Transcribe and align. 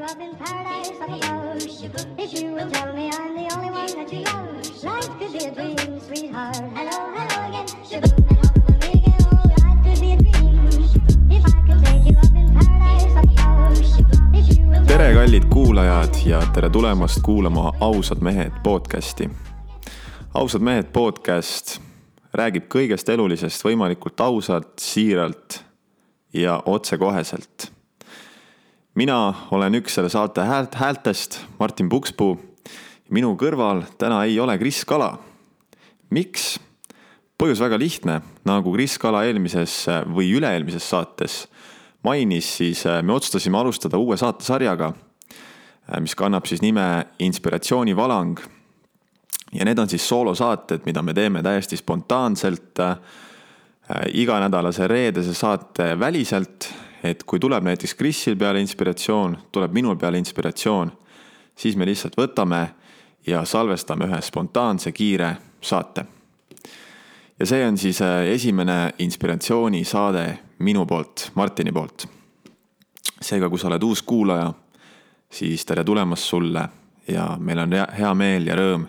you 0.00 0.06
up 0.06 0.20
in 0.20 0.34
paradise 0.36 0.90
up 1.00 1.08
above. 1.08 1.56
If 2.18 2.32
you 2.40 2.54
will 2.54 2.70
tell 2.70 2.94
me 2.94 3.10
I'm 3.12 3.34
the 3.34 3.54
only 3.54 3.70
one 3.70 3.86
that 3.96 4.12
you 4.12 4.22
love, 4.24 4.84
life 4.84 5.18
could 5.18 5.32
be 5.32 5.44
a 5.44 5.50
dream, 5.50 6.00
sweetheart. 6.00 6.56
Hello, 6.74 7.12
hello 7.14 7.48
again. 7.48 7.66
Shaboom, 7.84 8.30
tere, 14.86 15.14
kallid 15.14 15.44
kuulajad 15.50 16.14
ja 16.24 16.40
tere 16.54 16.70
tulemast 16.70 17.22
kuulama 17.22 17.72
Ausad 17.80 18.20
mehed 18.20 18.52
podcasti. 18.62 19.30
ausad 20.34 20.62
mehed 20.62 20.86
podcast 20.92 21.80
räägib 22.34 22.70
kõigest 22.72 23.08
elulisest 23.08 23.64
võimalikult 23.64 24.20
ausalt, 24.20 24.78
siiralt 24.78 25.64
ja 26.32 26.62
otsekoheselt. 26.66 27.79
Mina 29.00 29.32
olen 29.54 29.78
üks 29.78 29.94
selle 29.96 30.10
saate 30.12 30.44
häält, 30.44 30.74
häältest, 30.76 31.38
Martin 31.58 31.88
Pukspuu. 31.88 32.34
minu 33.10 33.32
kõrval 33.34 33.84
täna 33.98 34.18
ei 34.28 34.36
ole 34.40 34.58
Kris 34.58 34.84
Kala. 34.84 35.18
miks? 36.10 36.58
põhjus 37.40 37.62
väga 37.62 37.78
lihtne, 37.80 38.20
nagu 38.44 38.72
Kris 38.74 38.98
Kala 39.00 39.22
eelmises 39.24 39.86
või 40.04 40.34
üle-eelmises 40.36 40.84
saates 40.84 41.46
mainis, 42.04 42.50
siis 42.58 42.84
äh, 42.86 43.00
me 43.02 43.14
otsustasime 43.16 43.58
alustada 43.58 43.96
uue 43.96 44.16
saatesarjaga, 44.20 44.92
mis 46.00 46.14
kannab 46.14 46.44
siis 46.46 46.60
nime 46.60 47.06
Inspiratsioonivalang. 47.18 48.36
ja 49.52 49.64
need 49.64 49.78
on 49.78 49.88
siis 49.88 50.08
soolosaated, 50.08 50.84
mida 50.84 51.02
me 51.02 51.14
teeme 51.14 51.42
täiesti 51.42 51.76
spontaanselt 51.76 52.78
äh, 52.80 52.96
iganädalase 54.12 54.88
reedese 54.88 55.34
saate 55.34 55.98
väliselt, 55.98 56.68
et 57.02 57.24
kui 57.24 57.40
tuleb 57.40 57.64
näiteks 57.64 57.94
Krisil 57.94 58.36
peale 58.36 58.60
inspiratsioon, 58.60 59.38
tuleb 59.52 59.72
minul 59.72 59.96
peale 59.96 60.18
inspiratsioon, 60.18 60.92
siis 61.56 61.76
me 61.76 61.86
lihtsalt 61.86 62.16
võtame 62.16 62.66
ja 63.26 63.44
salvestame 63.44 64.08
ühe 64.08 64.20
spontaanse 64.24 64.92
kiire 64.92 65.36
saate 65.60 66.06
ja 67.40 67.46
see 67.46 67.66
on 67.66 67.78
siis 67.78 68.02
äh, 68.02 68.28
esimene 68.28 68.92
inspiratsioonisaade 68.98 70.38
minu 70.58 70.86
poolt, 70.86 71.30
Martini 71.34 71.72
poolt. 71.72 72.06
seega, 73.20 73.48
kui 73.48 73.58
sa 73.58 73.68
oled 73.68 73.82
uus 73.84 74.02
kuulaja, 74.02 74.52
siis 75.30 75.64
tere 75.68 75.84
tulemast 75.84 76.24
sulle 76.24 76.68
ja 77.08 77.36
meil 77.40 77.58
on 77.58 77.72
hea- 77.72 78.14
meel 78.14 78.46
ja 78.46 78.56
rõõm, 78.56 78.86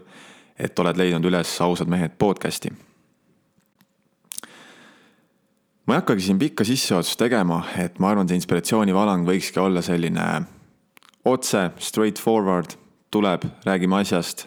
et 0.59 0.79
oled 0.79 0.97
leidnud 0.97 1.25
üles 1.27 1.51
Ausad 1.61 1.87
mehed 1.87 2.15
podcasti. 2.17 2.71
Ma 5.91 5.97
ei 5.97 5.99
hakkagi 5.99 6.23
siin 6.23 6.37
pikka 6.39 6.63
sissejuhatust 6.63 7.19
tegema, 7.19 7.57
et 7.75 7.97
ma 7.99 8.13
arvan, 8.13 8.23
see 8.29 8.37
inspiratsioonivalang 8.39 9.25
võikski 9.27 9.59
olla 9.59 9.81
selline 9.83 10.23
otse, 11.27 11.65
straightforward, 11.83 12.77
tuleb, 13.11 13.43
räägime 13.67 13.97
asjast 13.99 14.45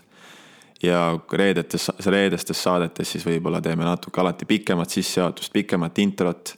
ja 0.80 1.02
reedetes, 1.36 1.90
reedestes 2.06 2.62
saadetes 2.64 3.12
siis 3.12 3.26
võib-olla 3.28 3.60
teeme 3.60 3.84
natuke 3.84 4.22
alati 4.22 4.48
pikemat 4.48 4.96
sissejuhatust, 4.96 5.52
pikemat 5.52 6.00
introt. 6.00 6.54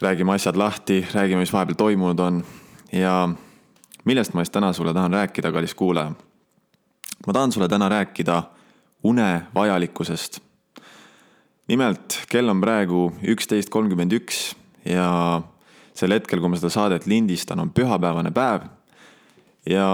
räägime 0.00 0.32
asjad 0.32 0.56
lahti, 0.56 1.00
räägime, 1.12 1.42
mis 1.42 1.52
vahepeal 1.52 1.80
toimunud 1.82 2.20
on 2.20 2.44
ja 2.92 3.28
millest 4.04 4.38
ma 4.38 4.44
siis 4.44 4.54
täna 4.54 4.70
sulle 4.72 4.94
tahan 4.94 5.12
rääkida, 5.18 5.52
kallis 5.52 5.74
kuulaja. 5.74 6.12
ma 7.26 7.32
tahan 7.32 7.52
sulle 7.52 7.68
täna 7.68 7.88
rääkida 7.88 8.42
une 9.02 9.42
vajalikkusest. 9.54 10.40
Nimelt 11.70 12.24
kell 12.30 12.50
on 12.50 12.60
praegu 12.62 13.08
üksteist 13.30 13.70
kolmkümmend 13.70 14.14
üks 14.16 14.50
ja 14.82 15.06
sel 15.94 16.14
hetkel, 16.16 16.40
kui 16.42 16.50
ma 16.50 16.58
seda 16.58 16.70
saadet 16.72 17.06
lindistan, 17.10 17.60
on 17.62 17.70
pühapäevane 17.74 18.32
päev 18.34 18.66
ja 19.68 19.92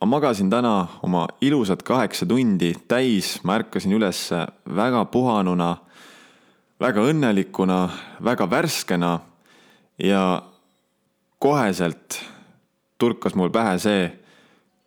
ma 0.00 0.08
magasin 0.08 0.50
täna 0.50 0.86
oma 1.04 1.26
ilusad 1.44 1.82
kaheksa 1.84 2.26
tundi 2.28 2.72
täis, 2.88 3.38
ma 3.44 3.58
ärkasin 3.60 3.92
üles 3.98 4.22
väga 4.64 5.04
puhanuna, 5.12 5.74
väga 6.80 7.04
õnnelikuna, 7.10 7.80
väga 8.24 8.46
värskena 8.50 9.18
ja 10.00 10.22
koheselt 11.38 12.16
turkas 13.00 13.36
mul 13.36 13.52
pähe 13.52 13.76
see, 13.82 14.06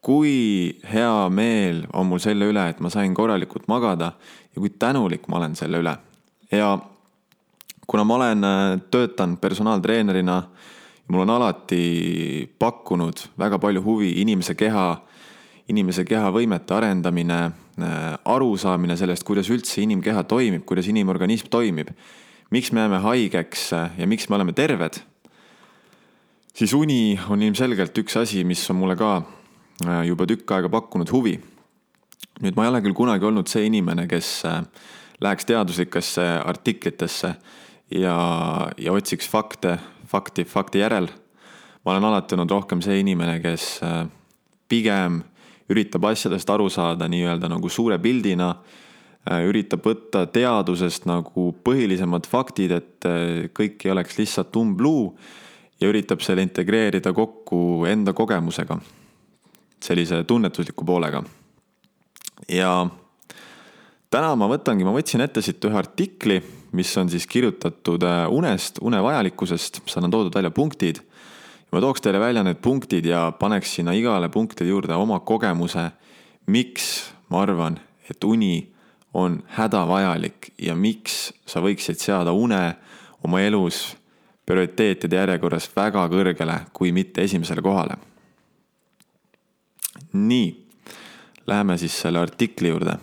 kui 0.03 0.79
hea 0.89 1.29
meel 1.29 1.85
on 1.93 2.09
mul 2.09 2.23
selle 2.23 2.49
üle, 2.49 2.65
et 2.69 2.81
ma 2.81 2.89
sain 2.91 3.13
korralikult 3.13 3.69
magada 3.71 4.15
ja 4.49 4.57
kui 4.57 4.73
tänulik 4.73 5.29
ma 5.29 5.37
olen 5.39 5.55
selle 5.59 5.83
üle. 5.83 5.93
Ja 6.53 6.77
kuna 7.87 8.03
ma 8.03 8.15
olen, 8.15 8.45
töötan 8.91 9.37
personaaltreenerina, 9.37 10.37
mul 11.07 11.25
on 11.25 11.33
alati 11.35 12.49
pakkunud 12.59 13.27
väga 13.39 13.59
palju 13.59 13.83
huvi 13.83 14.13
inimese 14.21 14.55
keha, 14.55 14.87
inimese 15.69 16.05
kehavõimete 16.07 16.75
arendamine, 16.75 17.39
arusaamine 18.25 18.97
sellest, 18.97 19.25
kuidas 19.27 19.49
üldse 19.51 19.81
inimkeha 19.83 20.23
toimib, 20.29 20.65
kuidas 20.69 20.87
inimorganism 20.91 21.49
toimib, 21.51 21.89
miks 22.53 22.71
me 22.71 22.83
jääme 22.83 23.01
haigeks 23.03 23.71
ja 23.97 24.07
miks 24.07 24.29
me 24.29 24.37
oleme 24.37 24.53
terved, 24.53 24.99
siis 26.53 26.73
uni 26.77 27.17
on 27.29 27.41
ilmselgelt 27.41 27.97
üks 27.97 28.17
asi, 28.21 28.43
mis 28.45 28.61
on 28.69 28.77
mulle 28.77 28.95
ka 28.99 29.15
äh, 29.17 30.03
juba 30.07 30.27
tükk 30.29 30.53
aega 30.53 30.69
pakkunud 30.69 31.09
huvi. 31.11 31.39
nüüd 32.43 32.55
ma 32.57 32.65
ei 32.65 32.69
ole 32.71 32.81
küll 32.81 32.95
kunagi 32.97 33.25
olnud 33.25 33.49
see 33.49 33.65
inimene, 33.67 34.07
kes 34.09 34.29
äh, 34.49 34.61
läheks 35.23 35.47
teaduslikesse 35.49 36.25
artiklitesse 36.45 37.33
ja, 37.91 38.17
ja 38.77 38.93
otsiks 38.93 39.29
fakte, 39.29 39.77
fakti, 40.07 40.43
fakti 40.43 40.83
järel. 40.83 41.07
ma 41.85 41.91
olen 41.91 42.03
alati 42.03 42.35
olnud 42.35 42.51
rohkem 42.51 42.81
see 42.81 42.99
inimene, 42.99 43.39
kes 43.43 43.79
äh, 43.83 44.05
pigem 44.69 45.21
üritab 45.71 46.05
asjadest 46.11 46.49
aru 46.49 46.69
saada 46.69 47.07
nii-öelda 47.07 47.49
nagu 47.51 47.69
suure 47.71 47.97
pildina, 47.99 48.53
üritab 49.47 49.85
võtta 49.87 50.25
teadusest 50.27 51.05
nagu 51.07 51.51
põhilisemad 51.63 52.27
faktid, 52.27 52.73
et 52.75 53.07
äh, 53.07 53.45
kõik 53.55 53.85
ei 53.85 53.93
oleks 53.93 54.17
lihtsalt 54.19 54.55
umbluu 54.59 55.13
ja 55.79 55.91
üritab 55.91 56.23
selle 56.23 56.43
integreerida 56.43 57.13
kokku 57.15 57.85
enda 57.87 58.13
kogemusega, 58.15 58.77
sellise 59.83 60.23
tunnetusliku 60.27 60.85
poolega. 60.85 61.23
ja 62.49 62.73
täna 64.13 64.33
ma 64.37 64.45
võtangi, 64.51 64.85
ma 64.85 64.93
võtsin 64.93 65.23
ette 65.25 65.41
siit 65.41 65.63
ühe 65.65 65.77
artikli, 65.79 66.37
mis 66.77 66.91
on 67.01 67.09
siis 67.09 67.25
kirjutatud 67.29 68.03
äh, 68.05 68.27
unest, 68.29 68.77
une 68.85 68.99
vajalikkusest, 69.01 69.81
seal 69.89 70.05
on 70.05 70.13
toodud 70.13 70.35
välja 70.37 70.51
punktid. 70.53 71.01
ma 71.73 71.81
tooks 71.81 72.03
teile 72.05 72.19
välja 72.21 72.43
need 72.45 72.59
punktid 72.61 73.05
ja 73.09 73.31
paneks 73.33 73.71
sinna 73.73 73.95
igale 73.97 74.29
punktide 74.29 74.69
juurde 74.69 74.93
oma 74.93 75.17
kogemuse, 75.25 75.87
miks 76.45 77.09
ma 77.29 77.41
arvan, 77.41 77.79
et 78.09 78.23
uni 78.23 78.69
on 79.13 79.39
hädavajalik 79.57 80.51
ja 80.61 80.75
miks 80.75 81.33
sa 81.49 81.61
võiksid 81.61 81.97
seada 81.97 82.33
une 82.37 82.75
oma 83.25 83.41
elus 83.41 83.95
prioriteetide 84.45 85.17
järjekorras 85.17 85.69
väga 85.73 86.03
kõrgele, 86.11 86.59
kui 86.73 86.91
mitte 86.91 87.25
esimesele 87.25 87.61
kohale. 87.65 87.97
nii, 90.13 90.53
läheme 91.47 91.77
siis 91.77 91.97
selle 92.01 92.19
artikli 92.19 92.69
juurde. 92.69 92.99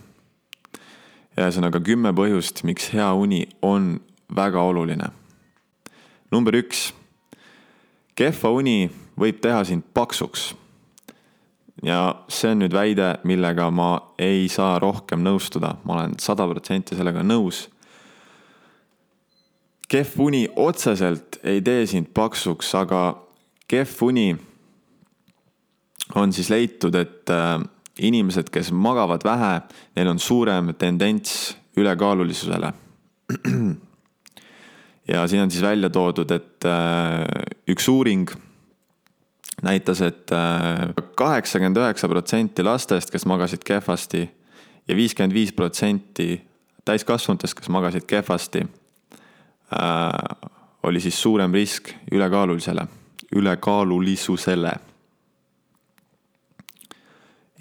Ühesõnaga 1.39 1.81
kümme 1.85 2.13
põhjust, 2.17 2.65
miks 2.65 2.91
hea 2.95 3.11
uni 3.15 3.47
on 3.63 4.01
väga 4.35 4.63
oluline. 4.63 5.11
number 6.31 6.55
üks, 6.55 6.93
kehva 8.15 8.51
uni 8.51 8.91
võib 9.19 9.41
teha 9.41 9.65
sind 9.65 9.83
paksuks. 9.95 10.55
ja 11.83 12.15
see 12.29 12.51
on 12.51 12.59
nüüd 12.59 12.73
väide, 12.73 13.19
millega 13.25 13.71
ma 13.71 14.15
ei 14.19 14.49
saa 14.49 14.79
rohkem 14.79 15.23
nõustuda, 15.23 15.77
ma 15.85 15.95
olen 15.95 16.19
sada 16.19 16.47
protsenti 16.47 16.97
sellega 16.97 17.23
nõus 17.23 17.69
kehv 19.91 20.21
uni 20.23 20.45
otseselt 20.57 21.41
ei 21.43 21.61
tee 21.67 21.83
sind 21.91 22.13
paksuks, 22.15 22.71
aga 22.79 23.19
kehv 23.71 24.05
uni 24.07 24.29
on 26.19 26.33
siis 26.35 26.51
leitud, 26.51 26.95
et 26.95 27.31
äh, 27.31 27.59
inimesed, 27.99 28.51
kes 28.53 28.71
magavad 28.73 29.25
vähe, 29.25 29.61
neil 29.97 30.09
on 30.09 30.19
suurem 30.19 30.75
tendents 30.79 31.57
ülekaalulisusele. 31.77 32.73
ja 35.13 35.27
siin 35.29 35.43
on 35.43 35.51
siis 35.51 35.63
välja 35.63 35.91
toodud, 35.91 36.31
et 36.31 36.65
äh, 36.65 37.25
üks 37.69 37.89
uuring 37.89 38.31
näitas 39.63 40.01
et, 40.01 40.31
et 40.33 41.11
kaheksakümmend 41.17 41.77
üheksa 41.77 42.09
protsenti 42.09 42.65
lastest, 42.65 43.11
kes 43.13 43.27
magasid 43.29 43.65
kehvasti 43.67 44.23
ja 44.89 44.97
viiskümmend 44.97 45.35
viis 45.35 45.53
protsenti 45.53 46.41
täiskasvanutest, 46.85 47.59
kes 47.59 47.69
magasid 47.69 48.07
kehvasti 48.09 48.65
äh, 48.65 50.51
oli 50.83 51.01
siis 51.01 51.23
suurem 51.23 51.53
risk 51.55 51.93
ülekaalulisele, 52.13 52.87
ülekaalulisusele. 53.37 54.73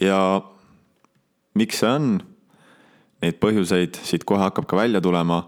Ja 0.02 0.42
miks 1.54 1.82
see 1.82 1.90
on? 1.90 2.12
Neid 3.20 3.40
põhjuseid 3.44 4.00
siit 4.08 4.24
kohe 4.24 4.40
hakkab 4.40 4.68
ka 4.70 4.78
välja 4.80 5.02
tulema, 5.04 5.42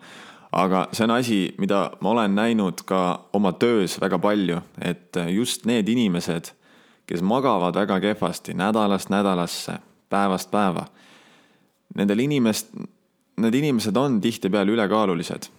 aga 0.52 0.88
see 0.92 1.06
on 1.06 1.14
asi, 1.16 1.38
mida 1.62 1.86
ma 2.04 2.12
olen 2.12 2.36
näinud 2.36 2.84
ka 2.88 3.30
oma 3.34 3.54
töös 3.56 3.96
väga 4.02 4.20
palju, 4.20 4.60
et 4.84 5.16
just 5.32 5.66
need 5.66 5.88
inimesed, 5.90 6.52
kes 7.08 7.24
magavad 7.24 7.76
väga 7.80 8.00
kehvasti 8.04 8.56
nädalast 8.60 9.12
nädalasse, 9.12 9.78
päevast 10.12 10.52
päeva. 10.52 10.86
Nendel 11.96 12.20
inimest, 12.24 12.76
need 13.40 13.56
inimesed 13.56 13.96
on 13.96 14.20
tihtipeale 14.22 14.72
ülekaalulised. 14.72 15.50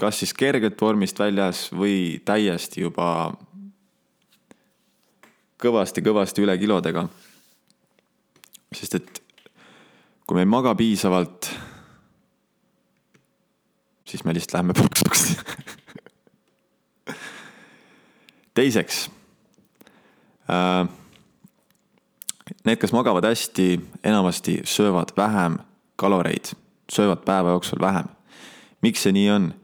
kas 0.00 0.18
siis 0.18 0.32
kergelt 0.32 0.80
vormist 0.80 1.18
väljas 1.18 1.66
või 1.76 2.22
täiesti 2.24 2.80
juba 2.80 3.34
kõvasti-kõvasti 5.60 6.40
üle 6.40 6.56
kilodega. 6.58 7.04
Sest 8.74 8.94
et 8.94 9.22
kui 10.26 10.38
me 10.38 10.44
ei 10.44 10.50
maga 10.50 10.74
piisavalt, 10.78 11.50
siis 14.06 14.24
me 14.24 14.34
lihtsalt 14.34 14.58
läheme 14.58 14.76
paksuks 14.82 15.26
teiseks 18.54 19.10
äh, 20.50 20.88
Need, 22.64 22.76
kes 22.76 22.92
magavad 22.92 23.24
hästi, 23.24 23.80
enamasti 24.04 24.58
söövad 24.68 25.14
vähem 25.16 25.58
kaloreid, 25.96 26.50
söövad 26.92 27.22
päeva 27.24 27.54
jooksul 27.54 27.80
vähem. 27.80 28.04
miks 28.82 29.02
see 29.02 29.12
nii 29.12 29.30
on? 29.30 29.54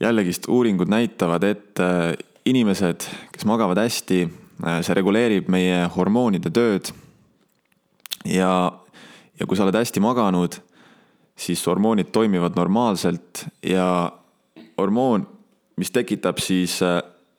jällegist 0.00 0.48
uuringud 0.48 0.88
näitavad, 0.88 1.42
et 1.42 1.80
äh, 1.80 2.12
inimesed, 2.44 3.06
kes 3.32 3.44
magavad 3.44 3.78
hästi, 3.78 4.28
äh, 4.66 4.80
see 4.82 4.94
reguleerib 4.94 5.48
meie 5.48 5.86
hormoonide 5.96 6.50
tööd. 6.50 6.90
Ja, 8.24 8.72
ja 9.40 9.46
kui 9.46 9.56
sa 9.56 9.66
oled 9.66 9.76
hästi 9.76 10.00
maganud, 10.02 10.58
siis 11.36 11.62
hormoonid 11.66 12.12
toimivad 12.12 12.56
normaalselt 12.56 13.46
ja 13.66 14.12
hormoon, 14.78 15.26
mis 15.76 15.90
tekitab 15.90 16.38
siis 16.38 16.80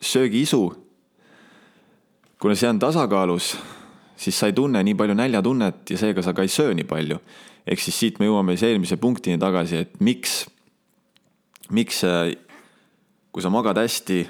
söögiisu. 0.01 0.83
kuna 2.41 2.55
see 2.55 2.69
on 2.69 2.79
tasakaalus, 2.79 3.57
siis 4.17 4.39
sa 4.39 4.49
ei 4.51 4.53
tunne 4.53 4.83
nii 4.83 4.95
palju 4.99 5.15
näljatunnet 5.15 5.89
ja 5.89 5.97
seega 5.97 6.21
sa 6.21 6.33
ka 6.33 6.41
ei 6.41 6.51
söö 6.51 6.73
nii 6.73 6.83
palju. 6.83 7.19
ehk 7.67 7.79
siis 7.79 7.99
siit 7.99 8.19
me 8.19 8.25
jõuame 8.25 8.57
siis 8.57 8.71
eelmise 8.71 8.97
punktini 8.97 9.37
tagasi, 9.39 9.77
et 9.77 9.99
miks, 9.99 10.45
miks 11.71 12.03
kui 13.31 13.41
sa 13.41 13.49
magad 13.49 13.77
hästi, 13.79 14.25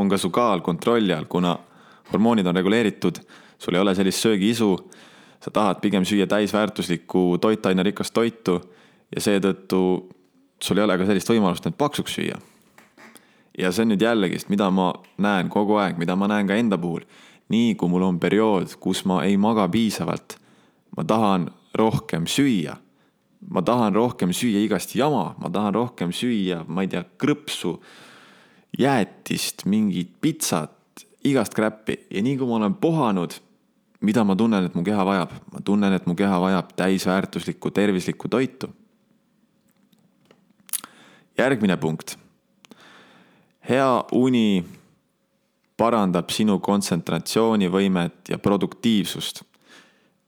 on 0.00 0.08
ka 0.08 0.18
su 0.18 0.30
kaal 0.30 0.62
kontrolli 0.64 1.12
all, 1.12 1.26
kuna 1.28 1.56
hormoonid 2.12 2.46
on 2.46 2.56
reguleeritud, 2.56 3.18
sul 3.58 3.74
ei 3.74 3.82
ole 3.82 3.94
sellist 3.94 4.22
söögiisu, 4.22 4.70
sa 5.44 5.52
tahad 5.52 5.80
pigem 5.84 6.06
süüa 6.08 6.26
täisväärtuslikku 6.26 7.38
toitainerikast 7.40 8.14
toitu 8.16 8.60
ja 9.12 9.20
seetõttu 9.20 9.80
sul 10.62 10.80
ei 10.80 10.84
ole 10.84 10.98
ka 10.98 11.06
sellist 11.08 11.28
võimalust 11.28 11.66
end 11.68 11.76
paksuks 11.78 12.16
süüa 12.16 12.40
ja 13.58 13.72
see 13.72 13.84
on 13.84 13.92
nüüd 13.94 14.02
jällegist, 14.02 14.48
mida 14.50 14.70
ma 14.74 14.90
näen 15.22 15.50
kogu 15.52 15.78
aeg, 15.78 15.98
mida 16.00 16.16
ma 16.18 16.28
näen 16.30 16.48
ka 16.48 16.58
enda 16.58 16.78
puhul. 16.78 17.04
nii 17.48 17.74
kui 17.76 17.88
mul 17.92 18.02
on 18.02 18.16
periood, 18.18 18.72
kus 18.80 19.02
ma 19.04 19.18
ei 19.22 19.36
maga 19.36 19.66
piisavalt, 19.68 20.38
ma 20.96 21.04
tahan 21.04 21.50
rohkem 21.74 22.26
süüa. 22.26 22.76
ma 23.50 23.62
tahan 23.62 23.94
rohkem 23.94 24.32
süüa 24.32 24.64
igast 24.64 24.94
jama, 24.96 25.34
ma 25.38 25.50
tahan 25.50 25.74
rohkem 25.74 26.12
süüa, 26.12 26.64
ma 26.68 26.82
ei 26.82 26.88
tea, 26.88 27.04
krõpsu, 27.18 27.76
jäätist, 28.78 29.66
mingit 29.66 30.10
pitsat, 30.20 31.04
igast 31.24 31.54
kräppi 31.54 31.98
ja 32.10 32.22
nii 32.22 32.38
kui 32.38 32.48
ma 32.48 32.56
olen 32.56 32.74
pohanud, 32.74 33.36
mida 34.04 34.24
ma 34.24 34.36
tunnen, 34.36 34.68
et 34.68 34.74
mu 34.74 34.84
keha 34.84 35.04
vajab, 35.06 35.32
ma 35.52 35.60
tunnen, 35.64 35.92
et 35.92 36.06
mu 36.06 36.14
keha 36.14 36.40
vajab 36.40 36.74
täisväärtuslikku 36.76 37.70
tervislikku 37.70 38.28
toitu. 38.28 38.68
järgmine 41.38 41.76
punkt 41.76 42.14
hea 43.68 44.04
uni 44.12 44.64
parandab 45.76 46.30
sinu 46.30 46.58
kontsentratsioonivõimet 46.60 48.30
ja 48.30 48.38
produktiivsust. 48.38 49.42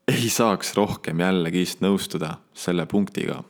ei 0.07 0.29
saaks 0.31 0.71
rohkem 0.75 1.19
jällegist 1.19 1.81
nõustuda 1.83 2.37
selle 2.53 2.85
punktiga. 2.85 3.43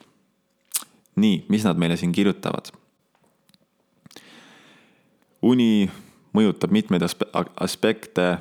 nii, 1.16 1.46
mis 1.50 1.64
nad 1.64 1.78
meile 1.78 1.98
siin 1.98 2.12
kirjutavad? 2.12 2.72
uni 5.42 5.90
mõjutab 6.34 6.72
mitmeid 6.72 7.02
aspe 7.02 7.26
aspekte 7.56 8.38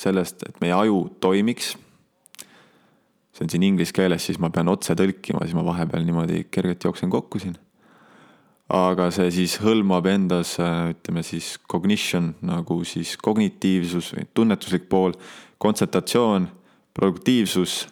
sellest, 0.00 0.46
et 0.48 0.60
meie 0.64 0.72
aju 0.76 1.08
toimiks. 1.20 1.74
see 3.30 3.44
on 3.44 3.50
siin 3.52 3.62
inglise 3.62 3.92
keeles, 3.94 4.24
siis 4.26 4.38
ma 4.42 4.50
pean 4.50 4.68
otse 4.68 4.96
tõlkima, 4.96 5.44
siis 5.44 5.56
ma 5.56 5.64
vahepeal 5.64 6.04
niimoodi 6.04 6.46
kergelt 6.50 6.84
jooksen 6.84 7.12
kokku 7.12 7.38
siin 7.38 7.58
aga 8.70 9.08
see 9.14 9.30
siis 9.34 9.56
hõlmab 9.64 10.06
endas, 10.06 10.54
äh, 10.62 10.92
ütleme 10.94 11.24
siis 11.26 11.56
cognition 11.70 12.30
nagu 12.46 12.80
siis 12.86 13.16
kognitiivsus 13.18 14.12
või 14.14 14.26
tunnetuslik 14.34 14.86
pool, 14.88 15.16
kontsentratsioon, 15.58 16.46
produktiivsus 16.94 17.88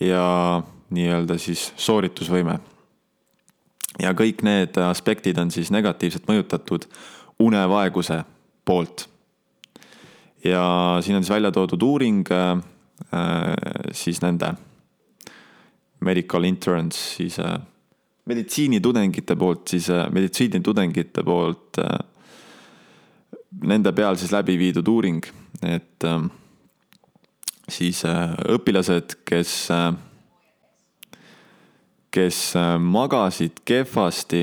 ja 0.00 0.62
nii-öelda 0.94 1.38
siis 1.38 1.72
sooritusvõime. 1.76 2.58
ja 3.98 4.14
kõik 4.14 4.42
need 4.46 4.78
aspektid 4.78 5.38
on 5.38 5.50
siis 5.50 5.70
negatiivselt 5.70 6.28
mõjutatud 6.28 6.86
unevaeguse 7.38 8.22
poolt. 8.64 9.08
Ja 10.44 10.98
siin 11.02 11.16
on 11.16 11.24
siis 11.24 11.34
välja 11.34 11.50
toodud 11.52 11.82
uuring 11.82 12.24
äh, 12.32 12.62
siis 13.92 14.22
nende 14.22 14.54
medical 16.00 16.44
interns 16.44 17.00
siis 17.16 17.38
äh, 17.38 17.58
meditsiinitudengite 18.30 19.36
poolt 19.36 19.68
siis, 19.74 19.90
äh, 19.90 20.06
meditsiinitudengite 20.12 21.24
poolt 21.26 21.80
äh, 21.82 21.98
nende 23.66 23.92
peal 23.96 24.18
siis 24.20 24.32
läbi 24.34 24.56
viidud 24.60 24.88
uuring, 24.88 25.24
et 25.66 26.06
äh, 26.06 26.22
siis 27.70 28.02
õpilased, 28.50 29.20
kes, 29.26 29.52
kes 32.10 32.38
magasid 32.82 33.60
kehvasti, 33.64 34.40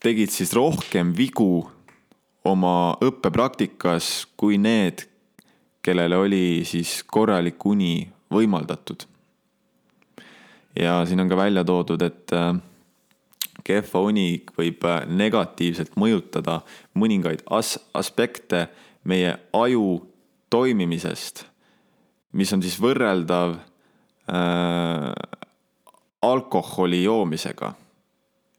tegid 0.00 0.32
siis 0.32 0.54
rohkem 0.56 1.12
vigu 1.16 1.68
oma 2.44 2.96
õppepraktikas 3.04 4.26
kui 4.40 4.56
need, 4.58 5.06
kellele 5.84 6.16
oli 6.16 6.44
siis 6.68 7.00
korralik 7.04 7.64
uni 7.66 8.08
võimaldatud 8.32 9.10
ja 10.78 11.06
siin 11.06 11.20
on 11.20 11.28
ka 11.28 11.36
välja 11.36 11.64
toodud, 11.64 12.02
et 12.02 12.32
äh, 12.32 12.54
kehva 13.64 14.02
uni 14.06 14.42
võib 14.56 14.84
äh, 14.86 15.02
negatiivselt 15.06 15.96
mõjutada 16.00 16.60
mõningaid 16.98 17.44
as-, 17.50 17.78
aspekte 17.94 18.68
meie 19.04 19.36
aju 19.56 20.00
toimimisest, 20.50 21.44
mis 22.32 22.52
on 22.52 22.62
siis 22.62 22.78
võrreldav 22.82 23.58
äh, 24.30 25.12
alkoholi 26.22 27.04
joomisega. 27.04 27.74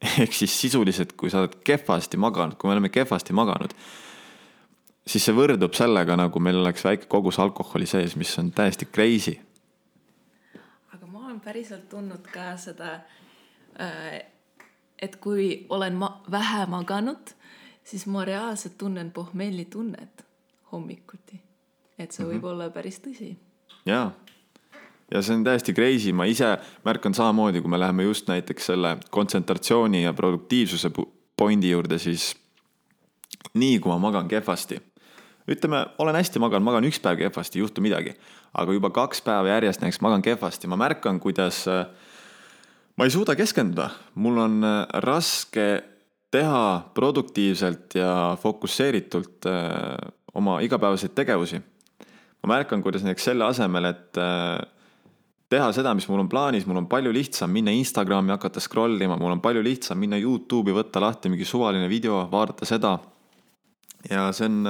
ehk 0.24 0.34
siis 0.34 0.54
sisuliselt, 0.62 1.14
kui 1.14 1.30
sa 1.30 1.44
oled 1.44 1.60
kehvasti 1.64 2.18
maganud, 2.18 2.58
kui 2.58 2.70
me 2.70 2.78
oleme 2.78 2.90
kehvasti 2.90 3.34
maganud, 3.38 3.76
siis 5.08 5.26
see 5.26 5.36
võrdub 5.36 5.74
sellega, 5.78 6.18
nagu 6.18 6.40
meil 6.40 6.62
oleks 6.64 6.86
väike 6.86 7.10
kogus 7.12 7.40
alkoholi 7.40 7.86
sees, 7.90 8.16
mis 8.16 8.34
on 8.42 8.52
täiesti 8.56 8.90
crazy 8.90 9.38
päriselt 11.44 11.90
tundnud 11.90 12.26
ka 12.34 12.56
seda, 12.58 12.94
äh, 13.80 14.22
et 15.02 15.16
kui 15.22 15.66
olen 15.70 15.98
ma 15.98 16.12
vähe 16.32 16.66
maganud, 16.70 17.34
siis 17.84 18.06
ma 18.08 18.26
reaalselt 18.26 18.78
tunnen 18.78 19.12
pohmellitunnet 19.12 20.26
hommikuti. 20.72 21.42
et 22.00 22.12
see 22.12 22.26
võib 22.26 22.34
mm 22.34 22.42
-hmm. 22.42 22.46
olla 22.52 22.70
päris 22.70 23.00
tõsi. 23.00 23.36
jaa, 23.86 24.12
ja 25.12 25.22
see 25.22 25.36
on 25.36 25.44
täiesti 25.44 25.74
crazy, 25.74 26.14
ma 26.16 26.26
ise 26.30 26.54
märkan 26.88 27.14
samamoodi, 27.14 27.62
kui 27.62 27.72
me 27.72 27.80
läheme 27.80 28.04
just 28.04 28.30
näiteks 28.32 28.72
selle 28.72 28.98
kontsentratsiooni 29.10 30.04
ja 30.04 30.14
produktiivsuse 30.14 30.92
pointi 31.38 31.70
juurde, 31.70 32.00
siis 32.00 32.32
nii 33.54 33.80
kui 33.80 33.92
ma 33.92 34.00
magan 34.00 34.28
kehvasti 34.32 34.80
ütleme, 35.50 35.86
olen 35.98 36.16
hästi 36.16 36.42
maganud, 36.42 36.66
magan 36.66 36.88
üks 36.88 37.00
päev 37.02 37.20
kehvasti, 37.20 37.60
ei 37.60 37.66
juhtu 37.66 37.84
midagi. 37.84 38.16
aga 38.54 38.74
juba 38.76 38.90
kaks 38.92 39.22
päeva 39.24 39.48
järjest 39.48 39.82
näiteks 39.82 40.02
magan 40.04 40.22
kehvasti, 40.22 40.68
ma 40.68 40.76
märkan, 40.76 41.20
kuidas 41.24 41.64
äh, 41.72 41.86
ma 42.98 43.08
ei 43.08 43.14
suuda 43.14 43.36
keskenduda, 43.36 43.90
mul 44.16 44.38
on 44.44 44.64
äh, 44.64 44.86
raske 45.06 45.84
teha 46.32 46.92
produktiivselt 46.94 47.96
ja 47.96 48.38
fokusseeritult 48.42 49.48
äh, 49.48 50.12
oma 50.34 50.60
igapäevaseid 50.60 51.16
tegevusi. 51.16 51.62
ma 52.44 52.56
märkan, 52.56 52.84
kuidas 52.84 53.04
näiteks 53.04 53.24
selle 53.32 53.46
asemel, 53.46 53.86
et 53.86 54.18
teha 55.52 55.68
seda, 55.76 55.92
mis 55.98 56.08
mul 56.08 56.24
on 56.24 56.30
plaanis, 56.32 56.66
mul 56.68 56.80
on 56.80 56.88
palju 56.92 57.12
lihtsam 57.12 57.52
minna 57.52 57.74
Instagrami, 57.76 58.32
hakata 58.32 58.64
scroll 58.64 59.02
ima, 59.04 59.18
mul 59.20 59.36
on 59.36 59.44
palju 59.44 59.64
lihtsam 59.66 60.00
minna 60.00 60.20
Youtube'i, 60.20 60.76
võtta 60.76 61.04
lahti 61.04 61.32
mingi 61.32 61.48
suvaline 61.48 61.90
video, 61.92 62.24
vaadata 62.32 62.68
seda. 62.68 62.98
ja 64.10 64.30
see 64.34 64.48
on 64.48 64.64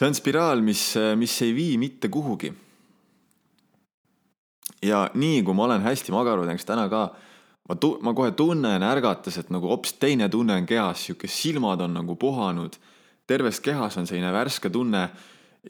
see 0.00 0.08
on 0.08 0.16
spiraal, 0.16 0.62
mis, 0.64 0.94
mis 1.20 1.34
ei 1.44 1.54
vii 1.54 1.78
mitte 1.78 2.08
kuhugi. 2.08 2.52
ja 4.82 5.10
nii 5.14 5.42
kui 5.44 5.54
ma 5.54 5.66
olen 5.68 5.82
hästi 5.84 6.12
maganud, 6.12 6.48
näiteks 6.48 6.64
täna 6.64 6.88
ka, 6.88 7.02
ma 7.68 7.76
tu-, 7.76 7.98
ma 8.00 8.14
kohe 8.16 8.32
tunnen 8.32 8.82
ärgates, 8.82 9.36
et 9.38 9.50
nagu 9.52 9.68
hoopis 9.68 9.98
teine 10.00 10.28
tunne 10.32 10.56
on 10.56 10.66
kehas, 10.66 11.04
sihuke 11.04 11.28
silmad 11.28 11.84
on 11.84 11.94
nagu 11.94 12.16
puhanud. 12.16 12.78
terves 13.26 13.60
kehas 13.60 13.98
on 14.00 14.06
selline 14.06 14.32
värske 14.32 14.70
tunne 14.70 15.10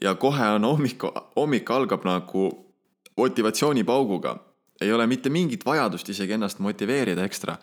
ja 0.01 0.15
kohe 0.15 0.47
on 0.55 0.63
hommik, 0.63 1.03
hommik 1.35 1.69
algab 1.69 2.07
nagu 2.07 2.70
motivatsioonipauguga. 3.17 4.37
ei 4.81 4.93
ole 4.93 5.07
mitte 5.07 5.29
mingit 5.29 5.65
vajadust 5.65 6.09
isegi 6.09 6.33
ennast 6.33 6.59
motiveerida 6.59 7.23
ekstra, 7.23 7.57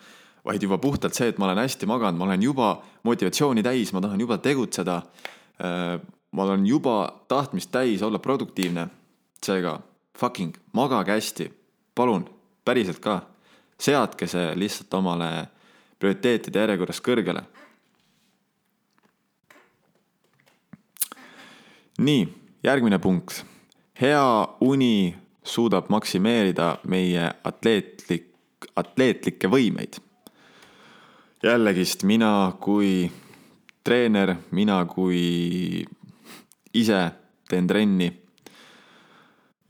vaid 0.44 0.62
juba 0.62 0.78
puhtalt 0.78 1.14
see, 1.14 1.28
et 1.28 1.38
ma 1.38 1.48
olen 1.48 1.58
hästi 1.58 1.86
maganud, 1.86 2.18
ma 2.18 2.24
olen 2.24 2.42
juba 2.42 2.82
motivatsiooni 3.02 3.62
täis, 3.62 3.92
ma 3.92 4.00
tahan 4.00 4.20
juba 4.20 4.38
tegutseda. 4.38 5.02
ma 6.30 6.42
olen 6.42 6.66
juba 6.66 7.24
tahtmist 7.28 7.70
täis 7.70 8.02
olla 8.02 8.18
produktiivne. 8.18 8.88
seega 9.46 9.80
fucking 10.18 10.54
magage 10.72 11.12
hästi, 11.12 11.52
palun, 11.94 12.30
päriselt 12.64 12.98
ka. 12.98 13.20
seadke 13.80 14.26
see 14.26 14.54
lihtsalt 14.54 14.94
omale 14.94 15.48
prioriteetide 15.98 16.58
järjekorras 16.58 17.00
kõrgele 17.00 17.42
nii, 21.98 22.28
järgmine 22.62 22.98
punkt. 22.98 23.44
hea 24.00 24.48
uni 24.60 25.16
suudab 25.48 25.88
maksimeerida 25.92 26.78
meie 26.88 27.30
atleetlik, 27.44 28.28
atleetlikke 28.76 29.48
võimeid. 29.48 30.00
jällegist 31.42 32.02
mina 32.02 32.52
kui 32.60 33.10
treener, 33.84 34.34
mina 34.50 34.84
kui 34.84 35.86
ise 36.74 37.02
teen 37.48 37.66
trenni, 37.66 38.08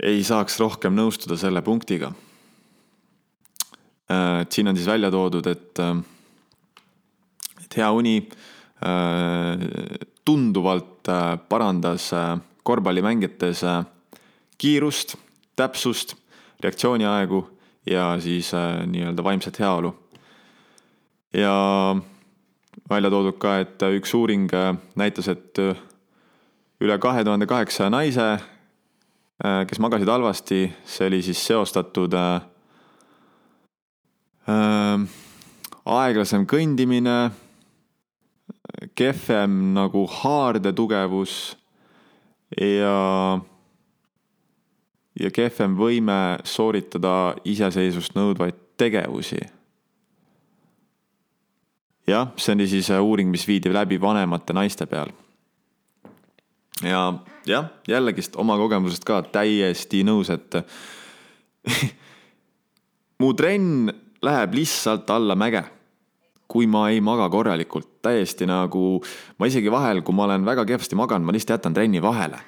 ei 0.03 0.23
saaks 0.25 0.59
rohkem 0.63 0.97
nõustuda 0.97 1.37
selle 1.39 1.63
punktiga. 1.63 2.13
Äh, 4.09 4.47
siin 4.51 4.71
on 4.71 4.77
siis 4.77 4.89
välja 4.89 5.11
toodud, 5.13 5.47
et, 5.47 5.79
äh, 5.79 5.97
et 7.65 7.77
hea 7.77 7.91
uni 7.93 8.17
äh, 8.23 9.67
tunduvalt 10.25 11.09
parandas 11.49 12.11
korvpallimängijates 12.63 13.63
kiirust, 14.61 15.15
täpsust, 15.59 16.15
reaktsiooniaegu 16.63 17.43
ja 17.91 18.13
siis 18.23 18.53
nii-öelda 18.87 19.25
vaimset 19.25 19.59
heaolu. 19.61 19.95
ja 21.35 21.97
välja 22.91 23.11
toodud 23.11 23.39
ka, 23.39 23.59
et 23.61 23.83
üks 23.99 24.15
uuring 24.15 24.51
näitas, 24.97 25.29
et 25.29 25.59
üle 26.81 26.99
kahe 26.99 27.25
tuhande 27.25 27.47
kaheksasaja 27.47 27.91
naise, 27.91 28.29
kes 29.39 29.81
magasid 29.83 30.09
halvasti, 30.09 30.61
see 30.87 31.07
oli 31.11 31.23
siis 31.23 31.41
seostatud 31.47 32.15
äh, 32.19 32.41
aeglasem 35.99 36.47
kõndimine 36.49 37.19
kehvem 38.99 39.75
nagu 39.77 40.05
haarde 40.19 40.73
tugevus 40.77 41.57
ja, 42.59 43.39
ja 45.21 45.31
kehvem 45.35 45.77
võime 45.79 46.39
sooritada 46.47 47.37
iseseisvust 47.45 48.17
nõudvaid 48.19 48.57
tegevusi. 48.79 49.41
jah, 52.07 52.33
see 52.37 52.55
oli 52.55 52.69
siis 52.69 52.91
uuring, 52.91 53.31
mis 53.31 53.47
viidi 53.49 53.73
läbi 53.73 54.01
vanemate 54.01 54.53
naiste 54.53 54.87
peal. 54.87 55.13
ja 56.83 57.15
jah, 57.47 57.71
jällegist 57.89 58.37
oma 58.37 58.57
kogemusest 58.57 59.05
ka 59.05 59.23
täiesti 59.23 60.05
nõus, 60.05 60.31
et 60.31 60.63
mu 63.21 63.35
trenn 63.35 63.91
läheb 64.23 64.55
lihtsalt 64.55 65.11
alla 65.11 65.35
mäge 65.35 65.65
kui 66.49 66.67
ma 66.67 66.87
ei 66.89 67.03
maga 67.05 67.29
korralikult, 67.29 67.99
täiesti 68.03 68.47
nagu, 68.49 69.03
ma 69.39 69.49
isegi 69.51 69.69
vahel, 69.71 70.01
kui 70.01 70.17
ma 70.17 70.25
olen 70.25 70.47
väga 70.49 70.65
kehvasti 70.69 70.97
maganud, 70.97 71.29
ma 71.29 71.35
lihtsalt 71.37 71.59
jätan 71.59 71.77
trenni 71.77 72.01
vahele. 72.03 72.41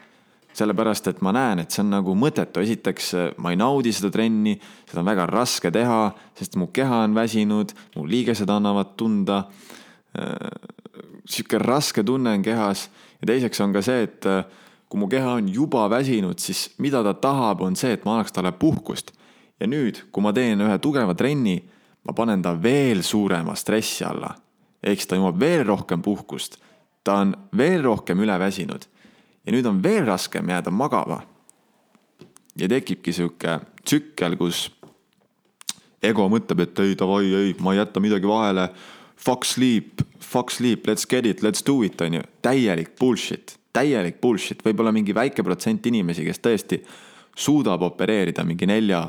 Sellepärast, 0.57 1.07
et 1.11 1.21
ma 1.23 1.33
näen, 1.33 1.63
et 1.63 1.71
see 1.71 1.83
on 1.85 1.93
nagu 1.95 2.15
mõttetu, 2.19 2.63
esiteks 2.65 3.13
ma 3.41 3.53
ei 3.53 3.59
naudi 3.61 3.93
seda 3.95 4.11
trenni, 4.13 4.57
seda 4.89 5.03
on 5.03 5.11
väga 5.11 5.27
raske 5.31 5.71
teha, 5.75 6.01
sest 6.39 6.57
mu 6.61 6.71
keha 6.75 7.05
on 7.07 7.15
väsinud, 7.15 7.75
mu 7.97 8.07
liigesed 8.09 8.51
annavad 8.51 8.97
tunda. 8.97 9.45
sihuke 11.31 11.59
raske 11.63 12.03
tunne 12.03 12.33
on 12.35 12.43
kehas 12.43 12.89
ja 13.21 13.27
teiseks 13.31 13.61
on 13.61 13.73
ka 13.73 13.83
see, 13.83 14.03
et 14.09 14.27
kui 14.91 14.99
mu 14.99 15.07
keha 15.09 15.37
on 15.39 15.49
juba 15.49 15.85
väsinud, 15.91 16.39
siis 16.43 16.71
mida 16.79 17.03
ta 17.07 17.15
tahab, 17.15 17.63
on 17.63 17.77
see, 17.77 17.93
et 17.95 18.05
ma 18.05 18.17
annaks 18.17 18.33
talle 18.33 18.53
puhkust. 18.53 19.13
ja 19.61 19.67
nüüd, 19.67 20.07
kui 20.11 20.23
ma 20.23 20.33
teen 20.33 20.61
ühe 20.61 20.79
tugeva 20.79 21.15
trenni 21.15 21.61
ma 22.05 22.13
panen 22.17 22.43
ta 22.43 22.55
veel 22.63 23.03
suurema 23.03 23.55
stressi 23.55 24.05
alla. 24.05 24.35
ehk 24.83 24.97
siis 24.99 25.09
ta 25.09 25.19
nõuab 25.19 25.39
veel 25.41 25.65
rohkem 25.65 26.03
puhkust. 26.03 26.59
ta 27.05 27.21
on 27.23 27.35
veel 27.57 27.83
rohkem 27.83 28.21
üleväsinud. 28.21 28.87
Ja 29.51 29.57
nüüd 29.57 29.67
on 29.67 29.83
veel 29.83 30.07
raskem 30.07 30.49
jääda 30.49 30.71
magama. 30.71 31.23
ja 32.57 32.69
tekibki 32.69 33.13
sihuke 33.13 33.59
tsükkel, 33.85 34.37
kus 34.39 34.69
ego 36.03 36.29
mõtleb, 36.31 36.63
et 36.63 36.79
ei 36.83 36.95
davai, 36.99 37.33
ei, 37.35 37.55
ma 37.59 37.73
ei 37.75 37.81
jäta 37.81 38.03
midagi 38.03 38.29
vahele. 38.29 38.69
Fuck 39.17 39.45
sleep, 39.45 40.03
fuck 40.21 40.51
sleep, 40.51 40.87
let's 40.87 41.07
get 41.09 41.27
it, 41.27 41.43
let's 41.43 41.65
do 41.67 41.83
it, 41.83 42.01
on 42.01 42.15
ju. 42.15 42.23
täielik 42.43 42.95
bullshit, 43.01 43.57
täielik 43.73 44.21
bullshit, 44.21 44.63
võib-olla 44.65 44.93
mingi 44.93 45.15
väike 45.15 45.43
protsent 45.43 45.87
inimesi, 45.87 46.25
kes 46.25 46.41
tõesti 46.41 46.81
suudab 47.37 47.83
opereerida 47.83 48.45
mingi 48.45 48.67
nelja 48.67 49.03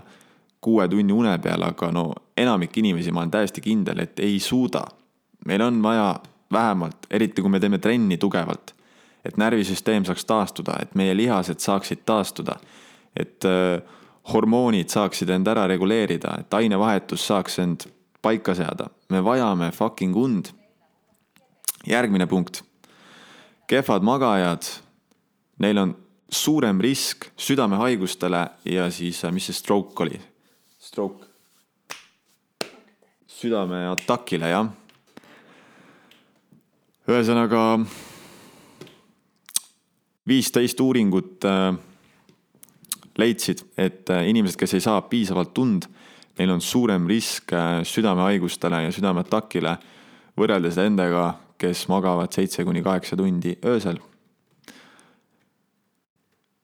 kuue 0.62 0.88
tunni 0.89 1.13
une 1.13 1.38
peal, 1.41 1.63
aga 1.63 1.91
no 1.91 2.12
enamik 2.38 2.77
inimesi, 2.77 3.12
ma 3.12 3.24
olen 3.24 3.31
täiesti 3.31 3.62
kindel, 3.62 4.03
et 4.03 4.19
ei 4.19 4.39
suuda. 4.39 4.83
meil 5.45 5.62
on 5.62 5.81
vaja 5.83 6.15
vähemalt, 6.51 7.07
eriti 7.10 7.41
kui 7.41 7.50
me 7.50 7.60
teeme 7.60 7.77
trenni 7.77 8.17
tugevalt, 8.17 8.75
et 9.25 9.37
närvisüsteem 9.37 10.05
saaks 10.05 10.25
taastuda, 10.25 10.77
et 10.81 10.95
meie 10.95 11.15
lihased 11.17 11.59
saaksid 11.61 12.05
taastuda, 12.05 12.57
et 13.15 13.45
äh, 13.45 13.81
hormoonid 14.33 14.89
saaksid 14.89 15.29
end 15.29 15.47
ära 15.47 15.67
reguleerida, 15.69 16.37
et 16.41 16.53
ainevahetus 16.53 17.25
saaks 17.27 17.59
end 17.59 17.87
paika 18.21 18.55
seada. 18.55 18.89
me 19.09 19.23
vajame 19.23 19.71
fucking 19.71 20.15
und. 20.15 20.53
järgmine 21.87 22.27
punkt. 22.27 22.63
kehvad 23.67 24.03
magajad, 24.03 24.63
neil 25.59 25.77
on 25.77 25.95
suurem 26.31 26.79
risk 26.81 27.25
südamehaigustele 27.37 28.49
ja 28.65 28.91
siis, 28.91 29.23
mis 29.31 29.45
see 29.45 29.53
stroke 29.53 30.03
oli, 30.03 30.21
stroke, 30.79 31.25
südameatakile, 33.27 34.49
jah. 34.49 34.69
ühesõnaga 37.07 37.65
viisteist 40.27 40.79
uuringut 40.79 41.45
äh, 41.45 41.75
leidsid, 43.17 43.65
et 43.77 44.09
äh, 44.09 44.27
inimesed, 44.29 44.59
kes 44.59 44.75
ei 44.77 44.83
saa 44.83 45.01
piisavalt 45.01 45.53
tund, 45.53 45.87
neil 46.37 46.53
on 46.53 46.61
suurem 46.61 47.07
risk 47.09 47.53
äh, 47.53 47.81
südamehaigustele 47.87 48.85
ja 48.85 48.93
südameatakile 48.93 49.75
võrreldes 50.39 50.79
nendega, 50.79 51.33
kes 51.61 51.85
magavad 51.91 52.33
seitse 52.33 52.65
kuni 52.65 52.81
kaheksa 52.81 53.17
tundi 53.19 53.57
öösel. 53.65 53.99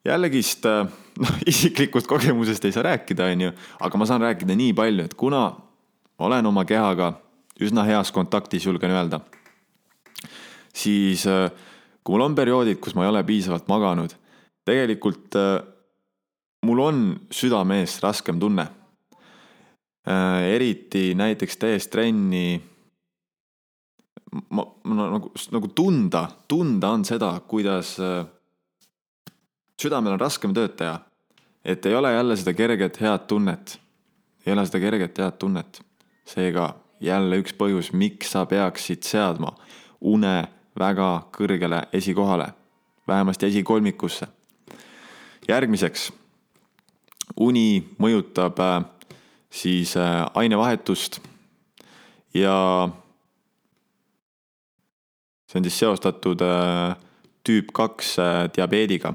Jällegist 0.08 0.66
noh, 1.24 1.40
isiklikust 1.46 2.08
kogemusest 2.08 2.66
ei 2.66 2.76
saa 2.76 2.88
rääkida, 2.88 3.32
on 3.34 3.48
ju, 3.48 3.56
aga 3.84 4.00
ma 4.00 4.10
saan 4.10 4.24
rääkida 4.24 4.56
nii 4.56 4.74
palju, 4.78 5.08
et 5.10 5.18
kuna 5.20 5.50
olen 6.24 6.46
oma 6.46 6.66
kehaga 6.66 7.14
üsna 7.62 7.84
heas 7.88 8.12
kontaktis, 8.14 8.66
julgen 8.66 8.94
öelda, 8.94 9.20
siis 10.74 11.26
äh, 11.28 11.50
kui 12.08 12.16
mul 12.16 12.24
on 12.24 12.36
perioodid, 12.38 12.80
kus 12.80 12.96
ma 12.96 13.04
ei 13.04 13.12
ole 13.12 13.20
piisavalt 13.28 13.68
maganud, 13.68 14.14
tegelikult 14.64 15.36
äh, 15.36 15.58
mul 16.64 16.80
on 16.80 17.02
südame 17.32 17.82
ees 17.84 18.00
raskem 18.04 18.40
tunne. 18.40 18.68
eriti 20.08 21.12
näiteks 21.20 21.58
tehes 21.60 21.90
trenni 21.92 22.62
ma, 24.56 24.64
ma 24.64 25.08
nagu, 25.18 25.34
nagu 25.52 25.68
tunda, 25.76 26.22
tunda 26.48 26.94
on 26.96 27.04
seda, 27.04 27.34
kuidas 27.44 27.98
südamel 29.82 30.16
on 30.16 30.22
raskem 30.22 30.54
tööd 30.56 30.78
teha. 30.80 31.02
et 31.66 31.86
ei 31.86 31.96
ole 31.96 32.14
jälle 32.14 32.38
seda 32.38 32.54
kerget 32.54 33.02
head 33.02 33.28
tunnet. 33.28 33.80
ei 34.46 34.54
ole 34.54 34.66
seda 34.66 34.80
kerget 34.80 35.18
head 35.18 35.38
tunnet. 35.40 35.82
seega 36.26 36.76
jälle 37.02 37.42
üks 37.44 37.54
põhjus, 37.54 37.92
miks 37.92 38.32
sa 38.32 38.46
peaksid 38.46 39.04
seadma 39.04 39.56
une 40.02 40.48
väga 40.80 41.28
kõrgele 41.34 41.82
esikohale, 41.94 42.48
vähemasti 43.08 43.46
esikolmikusse. 43.46 44.28
järgmiseks, 45.48 46.12
uni 47.36 47.84
mõjutab 48.00 48.60
äh, 48.60 48.86
siis 49.50 49.96
äh, 49.98 50.26
ainevahetust 50.34 51.20
ja 52.34 52.90
see 55.48 55.60
on 55.60 55.68
siis 55.68 55.80
seostatud 55.80 56.42
äh, 56.42 56.98
tüüp 57.48 57.72
kaks 57.74 58.18
diabeediga 58.56 59.14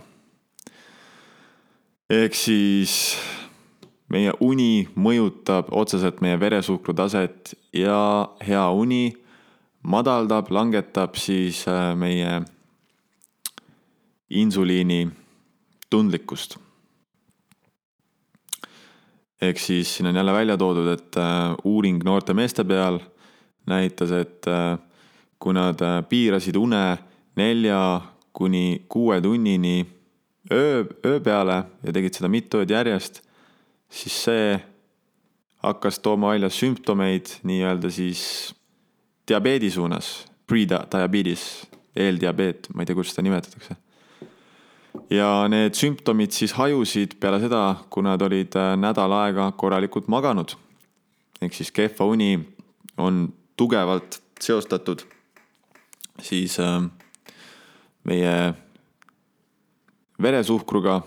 ehk 2.11 2.37
siis 2.37 3.17
meie 4.13 4.33
uni 4.41 4.89
mõjutab 4.97 5.69
otseselt 5.73 6.21
meie 6.25 6.41
veresuhkru 6.41 6.95
taset 6.97 7.55
ja 7.77 8.29
hea 8.45 8.65
uni 8.71 9.22
madaldab, 9.83 10.51
langetab 10.51 11.17
siis 11.19 11.65
äh, 11.69 11.95
meie 11.99 12.43
insuliini 14.31 15.09
tundlikkust. 15.91 16.59
ehk 19.43 19.59
siis 19.59 19.97
siin 19.97 20.07
on 20.07 20.15
jälle 20.15 20.33
välja 20.33 20.57
toodud, 20.57 20.87
et 20.87 21.17
äh, 21.17 21.55
uuring 21.65 22.03
noorte 22.05 22.35
meeste 22.35 22.65
peal 22.65 23.01
näitas, 23.67 24.11
et 24.11 24.47
äh, 24.47 24.79
kui 25.39 25.55
nad 25.55 25.79
piirasid 26.09 26.57
une 26.57 26.99
nelja 27.37 28.01
kuni 28.33 28.85
kuue 28.89 29.21
tunnini 29.21 29.87
öö, 30.53 30.85
öö 31.05 31.21
peale 31.21 31.65
ja 31.83 31.93
tegid 31.93 32.15
seda 32.15 32.29
mitu 32.29 32.63
ööd 32.63 32.71
järjest, 32.71 33.21
siis 33.91 34.15
see 34.25 34.61
hakkas 35.63 35.99
tooma 35.99 36.33
välja 36.33 36.51
sümptomeid 36.51 37.41
nii-öelda 37.43 37.91
siis 37.91 38.55
diabeedi 39.29 39.71
suunas, 39.71 40.27
pre-diabetes, 40.47 41.67
eeldiabeet, 41.97 42.69
ma 42.75 42.83
ei 42.83 42.89
tea, 42.89 42.97
kuidas 42.97 43.13
seda 43.15 43.27
nimetatakse. 43.27 43.77
ja 45.13 45.29
need 45.49 45.77
sümptomid 45.77 46.35
siis 46.37 46.53
hajusid 46.57 47.17
peale 47.21 47.41
seda, 47.41 47.63
kui 47.91 48.05
nad 48.05 48.21
olid 48.23 48.57
äh, 48.59 48.75
nädal 48.77 49.13
aega 49.17 49.51
korralikult 49.57 50.09
maganud. 50.09 50.57
ehk 51.43 51.55
siis 51.55 51.73
kehva 51.73 52.07
uni 52.07 52.39
on 52.97 53.33
tugevalt 53.57 54.21
seostatud 54.41 55.05
siis 56.21 56.59
äh, 56.61 56.83
meie 58.05 58.55
veresuhkruga, 60.23 61.01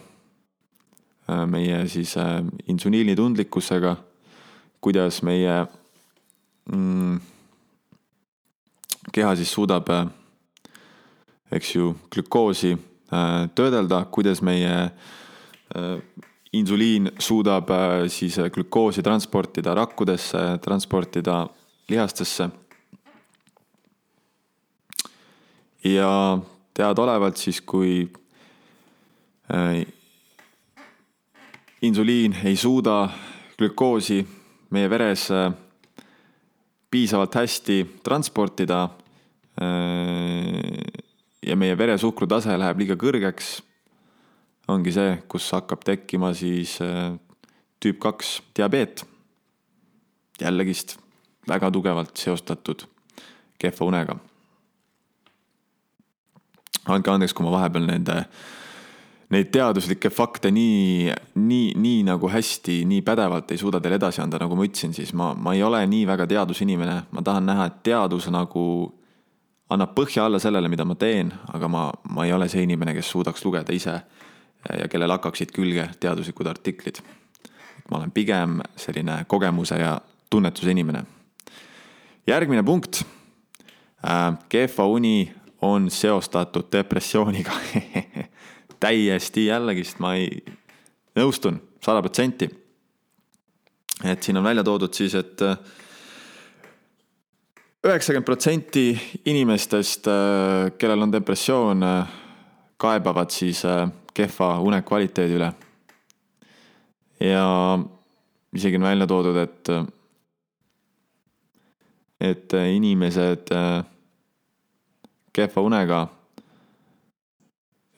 äh, 1.30 1.46
meie 1.48 1.88
siis 1.88 2.16
insuliinitundlikkusega, 2.68 3.96
kuidas 4.82 5.22
meie 5.24 5.66
mm, 6.72 7.20
keha 9.14 9.36
siis 9.36 9.52
suudab, 9.54 9.90
äh, 9.90 10.08
eks 11.52 11.76
ju, 11.76 11.94
glükoosi 12.12 12.74
äh, 12.74 13.50
töödelda, 13.56 14.06
kuidas 14.12 14.42
meie 14.42 14.74
äh, 14.86 15.98
insuliin 16.54 17.12
suudab 17.20 17.70
siis 18.08 18.38
glükoosi 18.54 19.04
transportida 19.04 19.74
rakkudesse, 19.76 20.60
transportida 20.64 21.48
lihastesse. 21.90 22.50
ja 25.86 26.40
teadaolevalt 26.74 27.38
siis, 27.38 27.60
kui 27.62 28.10
insuliin 31.82 32.38
ei 32.44 32.56
suuda 32.56 33.10
glükoosi 33.58 34.26
meie 34.70 34.90
veres 34.90 35.28
piisavalt 36.96 37.36
hästi 37.36 37.82
transportida 38.04 38.84
äh, 39.60 40.60
ja 41.44 41.56
meie 41.60 41.76
veresuhkru 41.78 42.28
tase 42.32 42.56
läheb 42.56 42.80
liiga 42.80 42.96
kõrgeks, 43.00 43.50
ongi 44.72 44.94
see, 44.96 45.18
kus 45.28 45.50
hakkab 45.52 45.84
tekkima 45.84 46.32
siis 46.38 46.78
äh, 46.86 47.18
tüüp 47.84 48.00
kaks 48.06 48.38
diabeet. 48.56 49.04
jällegist 50.40 50.98
väga 51.48 51.72
tugevalt 51.72 52.18
seostatud 52.18 52.88
kehva 53.60 53.86
unega. 53.86 54.16
andke 56.88 57.12
andeks, 57.12 57.34
kui 57.34 57.44
ma 57.44 57.52
vahepeal 57.58 57.92
nende 57.92 58.22
neid 59.34 59.50
teaduslikke 59.54 60.10
fakte 60.14 60.52
nii, 60.54 61.14
nii, 61.42 61.72
nii 61.82 62.04
nagu 62.06 62.30
hästi, 62.30 62.84
nii 62.86 63.02
pädevalt 63.06 63.52
ei 63.52 63.58
suuda 63.58 63.80
teile 63.82 63.98
edasi 63.98 64.22
anda, 64.22 64.40
nagu 64.42 64.58
ma 64.58 64.68
ütlesin, 64.68 64.94
siis 64.94 65.14
ma, 65.18 65.32
ma 65.34 65.56
ei 65.56 65.64
ole 65.66 65.82
nii 65.90 66.06
väga 66.08 66.28
teadusinimene, 66.30 67.00
ma 67.12 67.26
tahan 67.26 67.50
näha, 67.50 67.66
et 67.72 67.82
teadus 67.88 68.30
nagu 68.34 68.66
annab 69.74 69.96
põhja 69.98 70.28
alla 70.28 70.40
sellele, 70.40 70.70
mida 70.70 70.86
ma 70.86 70.98
teen, 71.00 71.32
aga 71.54 71.70
ma, 71.72 71.88
ma 72.14 72.26
ei 72.26 72.34
ole 72.36 72.50
see 72.52 72.66
inimene, 72.68 72.94
kes 72.98 73.10
suudaks 73.16 73.46
lugeda 73.46 73.74
ise 73.74 73.96
ja 74.66 74.90
kellel 74.90 75.14
hakkaksid 75.18 75.54
külge 75.54 75.88
teaduslikud 76.00 76.48
artiklid. 76.50 77.02
ma 77.90 77.98
olen 77.98 78.12
pigem 78.12 78.62
selline 78.76 79.26
kogemuse 79.28 79.78
ja 79.78 80.00
tunnetuse 80.30 80.72
inimene. 80.72 81.04
järgmine 82.28 82.64
punkt. 82.64 83.04
Äh, 84.06 84.38
kehva 84.50 84.86
uni 84.86 85.34
on 85.62 85.90
seostatud 85.92 86.66
depressiooniga 86.72 87.52
täiesti 88.80 89.46
jällegist 89.46 90.00
ma 90.00 90.16
ei, 90.16 90.44
nõustun 91.16 91.60
sada 91.84 92.02
protsenti. 92.02 92.50
et 94.04 94.24
siin 94.24 94.38
on 94.38 94.44
välja 94.44 94.64
toodud 94.64 94.94
siis, 94.94 95.14
et 95.16 95.42
äh, 95.42 95.58
üheksakümmend 97.86 98.26
protsenti 98.26 99.00
inimestest, 99.26 100.08
äh, 100.08 100.72
kellel 100.78 101.06
on 101.06 101.12
depressioon, 101.12 101.84
äh, 101.84 102.08
kaebavad 102.78 103.32
siis 103.32 103.64
kehva 104.14 104.60
unekvaliteedi 104.60 105.38
üle. 105.38 105.54
ja 107.20 107.80
isegi 108.54 108.76
on 108.76 108.84
välja 108.84 109.08
toodud, 109.08 109.38
et, 109.38 109.70
et 112.20 112.54
inimesed 112.54 113.52
kehva 115.34 115.62
unega 115.62 116.08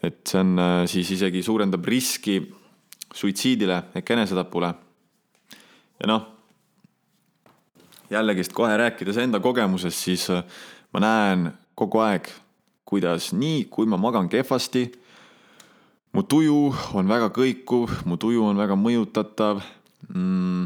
et 0.08 0.24
see 0.28 0.40
on 0.40 0.56
äh, 0.62 0.86
siis 0.90 1.12
isegi 1.18 1.44
suurendab 1.44 1.86
riski 1.86 2.40
suitsiidile 3.16 3.82
ehk 3.96 4.12
enesetapule. 4.16 4.74
ja 6.00 6.10
noh, 6.10 6.26
jällegist 8.10 8.54
kohe 8.54 8.78
rääkides 8.78 9.18
enda 9.18 9.40
kogemusest, 9.44 9.98
siis 9.98 10.30
äh, 10.30 10.44
ma 10.94 11.04
näen 11.04 11.52
kogu 11.76 12.02
aeg, 12.06 12.30
kuidas 12.88 13.34
nii, 13.34 13.66
kui 13.70 13.86
ma 13.90 14.00
magan 14.00 14.30
kehvasti, 14.30 14.86
mu 16.16 16.24
tuju 16.24 16.62
on 16.98 17.10
väga 17.10 17.30
kõikuv, 17.36 18.04
mu 18.08 18.18
tuju 18.18 18.46
on 18.48 18.58
väga 18.58 18.78
mõjutatav 18.80 19.62
mm,. 20.14 20.64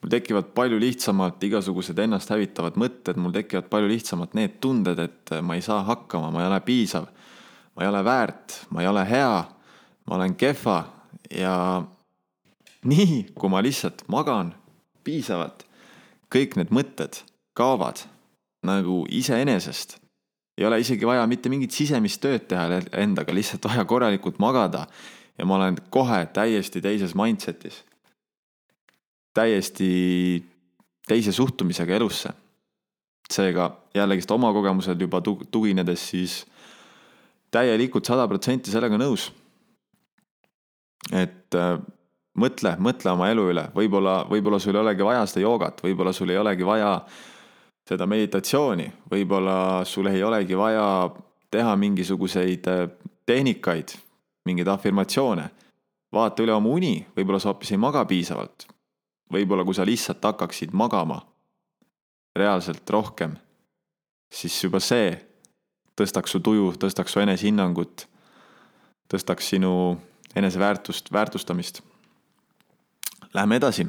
mul 0.00 0.10
tekivad 0.10 0.50
palju 0.56 0.80
lihtsamalt 0.80 1.42
igasugused 1.44 1.98
ennast 2.00 2.32
hävitavad 2.32 2.78
mõtted, 2.80 3.20
mul 3.20 3.32
tekivad 3.36 3.68
palju 3.70 3.88
lihtsamalt 3.92 4.34
need 4.34 4.58
tunded, 4.60 4.98
et 4.98 5.34
ma 5.44 5.56
ei 5.56 5.64
saa 5.64 5.84
hakkama, 5.84 6.32
ma 6.32 6.42
ei 6.42 6.50
ole 6.50 6.60
piisav 6.64 7.08
ma 7.76 7.84
ei 7.84 7.88
ole 7.88 8.04
väärt, 8.04 8.66
ma 8.70 8.82
ei 8.82 8.88
ole 8.88 9.04
hea, 9.08 9.44
ma 10.06 10.16
olen 10.16 10.34
kehva 10.36 10.84
ja 11.30 11.82
nii, 12.84 13.30
kui 13.34 13.52
ma 13.52 13.62
lihtsalt 13.62 14.04
magan 14.08 14.54
piisavalt, 15.04 15.64
kõik 16.32 16.56
need 16.58 16.72
mõtted 16.74 17.22
kaovad 17.56 18.04
nagu 18.66 19.04
iseenesest. 19.08 19.98
ei 20.58 20.66
ole 20.66 20.80
isegi 20.80 21.06
vaja 21.06 21.26
mitte 21.26 21.48
mingit 21.48 21.72
sisemist 21.72 22.20
tööd 22.20 22.44
teha 22.48 22.82
endaga, 23.00 23.32
lihtsalt 23.32 23.64
vaja 23.64 23.84
korralikult 23.84 24.38
magada 24.38 24.86
ja 25.38 25.46
ma 25.46 25.56
olen 25.56 25.78
kohe 25.90 26.26
täiesti 26.26 26.80
teises 26.80 27.14
mindset'is. 27.14 27.84
täiesti 29.34 30.44
teise 31.08 31.32
suhtumisega 31.32 31.94
elusse. 31.94 32.30
seega 33.30 33.70
jällegist 33.94 34.30
oma 34.30 34.52
kogemusel 34.52 35.00
juba 35.00 35.20
tuginedes 35.50 36.08
siis 36.10 36.46
täielikult 37.50 38.06
sada 38.06 38.26
protsenti 38.28 38.70
sellega 38.70 38.98
nõus. 39.00 39.30
et 41.12 41.56
äh, 41.56 41.78
mõtle, 42.38 42.74
mõtle 42.78 43.12
oma 43.12 43.30
elu 43.32 43.46
üle, 43.52 43.64
võib-olla, 43.74 44.24
võib-olla 44.30 44.60
sul 44.62 44.76
ei 44.76 44.82
olegi 44.82 45.06
vaja 45.06 45.24
seda 45.26 45.44
joogat, 45.44 45.80
võib-olla 45.82 46.12
sul 46.14 46.30
ei 46.30 46.38
olegi 46.38 46.66
vaja 46.66 46.92
seda 47.88 48.06
meditatsiooni, 48.06 48.86
võib-olla 49.10 49.84
sul 49.88 50.10
ei 50.12 50.22
olegi 50.22 50.58
vaja 50.58 50.84
teha 51.50 51.72
mingisuguseid 51.76 52.68
äh, 52.70 52.84
tehnikaid, 53.26 53.96
mingeid 54.46 54.68
afirmatsioone. 54.68 55.50
vaata 56.12 56.42
üle 56.42 56.52
oma 56.52 56.68
uni, 56.74 57.06
võib-olla 57.16 57.38
sa 57.38 57.52
hoopis 57.52 57.72
ei 57.72 57.78
maga 57.78 58.04
piisavalt. 58.04 58.66
võib-olla 59.32 59.64
kui 59.64 59.74
sa 59.74 59.86
lihtsalt 59.86 60.24
hakkaksid 60.24 60.72
magama 60.72 61.20
reaalselt 62.36 62.90
rohkem, 62.90 63.36
siis 64.32 64.62
juba 64.64 64.80
see 64.80 65.29
tõstaks 66.00 66.32
su 66.32 66.40
tuju, 66.44 66.72
tõstaks 66.80 67.12
su 67.12 67.20
enesehinnangut, 67.20 68.06
tõstaks 69.10 69.52
sinu 69.52 69.72
eneseväärtust, 70.36 71.12
väärtustamist. 71.12 71.82
Läheme 73.34 73.60
edasi. 73.60 73.86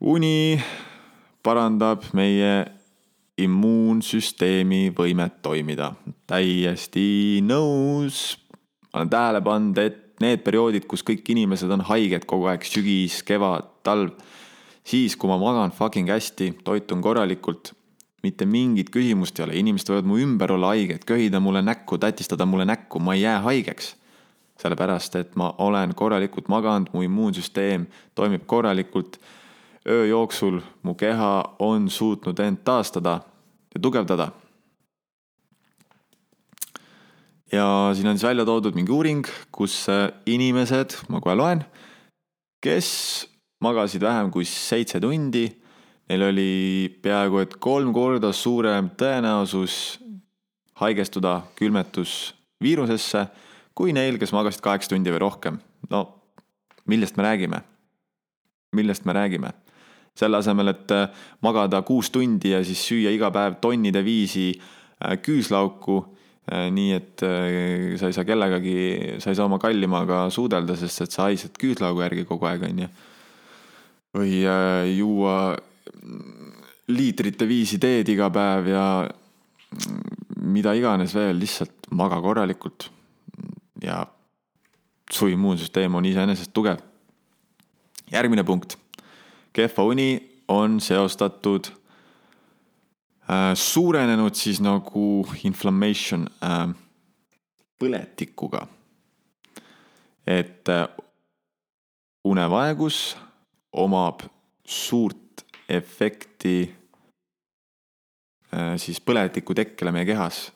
uni 0.00 0.60
parandab 1.42 2.04
meie 2.12 2.66
immuunsüsteemi 3.38 4.90
võimet 4.96 5.42
toimida. 5.42 5.92
täiesti 6.26 7.40
nõus. 7.42 8.38
olen 8.92 9.10
tähele 9.10 9.40
pannud, 9.40 9.78
et 9.78 10.20
need 10.20 10.42
perioodid, 10.44 10.86
kus 10.86 11.02
kõik 11.02 11.24
inimesed 11.28 11.70
on 11.70 11.80
haiged 11.80 12.24
kogu 12.26 12.46
aeg, 12.46 12.64
sügis, 12.64 13.22
kevad, 13.22 13.64
talv, 13.82 14.10
siis 14.84 15.16
kui 15.16 15.28
ma 15.28 15.38
magan 15.38 15.70
fucking 15.70 16.08
hästi, 16.08 16.58
toitun 16.64 17.00
korralikult 17.00 17.72
mitte 18.22 18.46
mingit 18.46 18.90
küsimust 18.92 19.38
ei 19.38 19.46
ole, 19.46 19.56
inimesed 19.60 19.92
võivad 19.92 20.08
mu 20.08 20.18
ümber 20.20 20.52
olla 20.52 20.74
haiged, 20.74 21.06
köhida 21.08 21.40
mulle 21.40 21.62
näkku, 21.64 21.98
tätistada 21.98 22.46
mulle 22.46 22.66
näkku, 22.68 23.00
ma 23.00 23.16
ei 23.16 23.24
jää 23.24 23.40
haigeks. 23.46 23.96
sellepärast, 24.60 25.14
et 25.16 25.36
ma 25.40 25.54
olen 25.58 25.94
korralikult 25.96 26.48
maganud, 26.52 26.90
mu 26.92 27.02
immuunsüsteem 27.02 27.86
toimib 28.14 28.42
korralikult. 28.46 29.20
öö 29.88 30.06
jooksul 30.06 30.60
mu 30.82 30.94
keha 30.94 31.56
on 31.58 31.90
suutnud 31.90 32.38
end 32.38 32.58
taastada 32.64 33.20
ja 33.74 33.80
tugevdada. 33.80 34.32
ja 37.52 37.90
siin 37.94 38.06
on 38.06 38.18
siis 38.18 38.28
välja 38.28 38.44
toodud 38.44 38.74
mingi 38.74 38.92
uuring, 38.92 39.26
kus 39.52 39.88
äh, 39.88 40.12
inimesed, 40.26 40.96
ma 41.08 41.20
kohe 41.20 41.34
loen, 41.34 41.64
kes 42.60 43.26
magasid 43.60 44.02
vähem 44.02 44.30
kui 44.30 44.44
seitse 44.44 45.00
tundi, 45.00 45.59
neil 46.10 46.26
oli 46.26 46.90
peaaegu 47.02 47.38
et 47.44 47.52
kolm 47.62 47.92
korda 47.94 48.32
suurem 48.34 48.90
tõenäosus 48.98 49.74
haigestuda 50.82 51.36
külmetusviirusesse 51.60 53.26
kui 53.78 53.94
neil, 53.94 54.18
kes 54.18 54.34
magasid 54.34 54.62
kaheksa 54.64 54.90
tundi 54.90 55.12
või 55.14 55.22
rohkem. 55.22 55.60
no 55.90 56.02
millest 56.90 57.16
me 57.16 57.28
räägime? 57.28 57.62
millest 58.74 59.06
me 59.06 59.14
räägime? 59.14 59.52
selle 60.18 60.40
asemel, 60.42 60.72
et 60.74 60.90
äh, 60.90 61.06
magada 61.40 61.82
kuus 61.86 62.10
tundi 62.10 62.50
ja 62.50 62.64
siis 62.66 62.82
süüa 62.88 63.12
iga 63.14 63.30
päev 63.30 63.60
tonnide 63.62 64.02
viisi 64.04 64.50
äh, 64.58 65.14
küüslauku, 65.22 66.00
äh, 66.50 66.66
nii 66.74 66.90
et 66.98 67.22
sa 67.22 68.10
ei 68.10 68.16
saa 68.16 68.26
kellegagi, 68.26 68.74
sa 69.22 69.30
ei 69.30 69.38
saa 69.38 69.46
oma 69.46 69.60
kallimaga 69.62 70.26
suudelda, 70.34 70.74
sest 70.76 71.06
et 71.06 71.14
sa 71.14 71.28
haised 71.30 71.54
küüslaugu 71.62 72.02
järgi 72.02 72.26
kogu 72.28 72.50
aeg, 72.50 72.66
on 72.66 72.84
ju. 72.84 72.90
või 74.18 74.42
juua 74.98 75.36
liitrite 76.90 77.48
viisi 77.48 77.78
teed 77.78 78.08
iga 78.08 78.30
päev 78.34 78.68
ja 78.70 78.84
mida 80.40 80.74
iganes 80.74 81.14
veel, 81.14 81.38
lihtsalt 81.38 81.90
maga 81.90 82.20
korralikult. 82.20 82.90
ja 83.82 84.06
su 85.10 85.26
immuunsüsteem 85.28 85.94
on 85.94 86.04
iseenesest 86.04 86.52
tugev. 86.52 86.78
järgmine 88.12 88.44
punkt 88.44 88.76
kehva 89.52 89.84
uni 89.84 90.40
on 90.48 90.80
seostatud 90.80 91.70
äh, 93.30 93.54
suurenenud 93.54 94.34
siis 94.34 94.60
nagu 94.60 95.26
inflammation 95.44 96.26
äh, 96.42 96.74
põletikuga. 97.78 98.66
et 100.26 100.68
äh, 100.68 100.86
unevaegus 102.24 103.16
omab 103.72 104.22
suurt 104.64 105.29
efekti 105.70 106.54
äh, 108.54 108.74
siis 108.80 109.00
põletiku 109.00 109.54
tekkele 109.54 109.92
meie 109.94 110.06
kehas. 110.08 110.50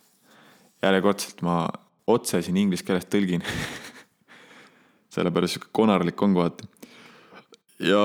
järjekordselt 0.83 1.41
ma 1.43 1.69
otse 2.07 2.43
siin 2.45 2.57
inglise 2.61 2.85
keeles 2.85 3.07
tõlgin 3.09 3.45
sellepärast 5.15 5.57
sihuke 5.57 5.71
konarlik 5.73 6.23
on 6.23 6.35
kohati. 6.35 6.69
ja 7.79 8.03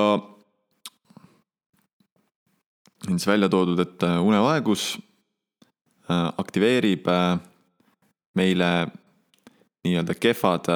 on 3.08 3.18
siis 3.18 3.26
välja 3.26 3.48
toodud, 3.48 3.78
et 3.80 4.02
äh, 4.02 4.22
unevaegus 4.22 4.94
äh, 6.10 6.32
aktiveerib 6.38 7.06
meile 8.34 8.70
nii-öelda 9.84 10.14
kehvad 10.14 10.68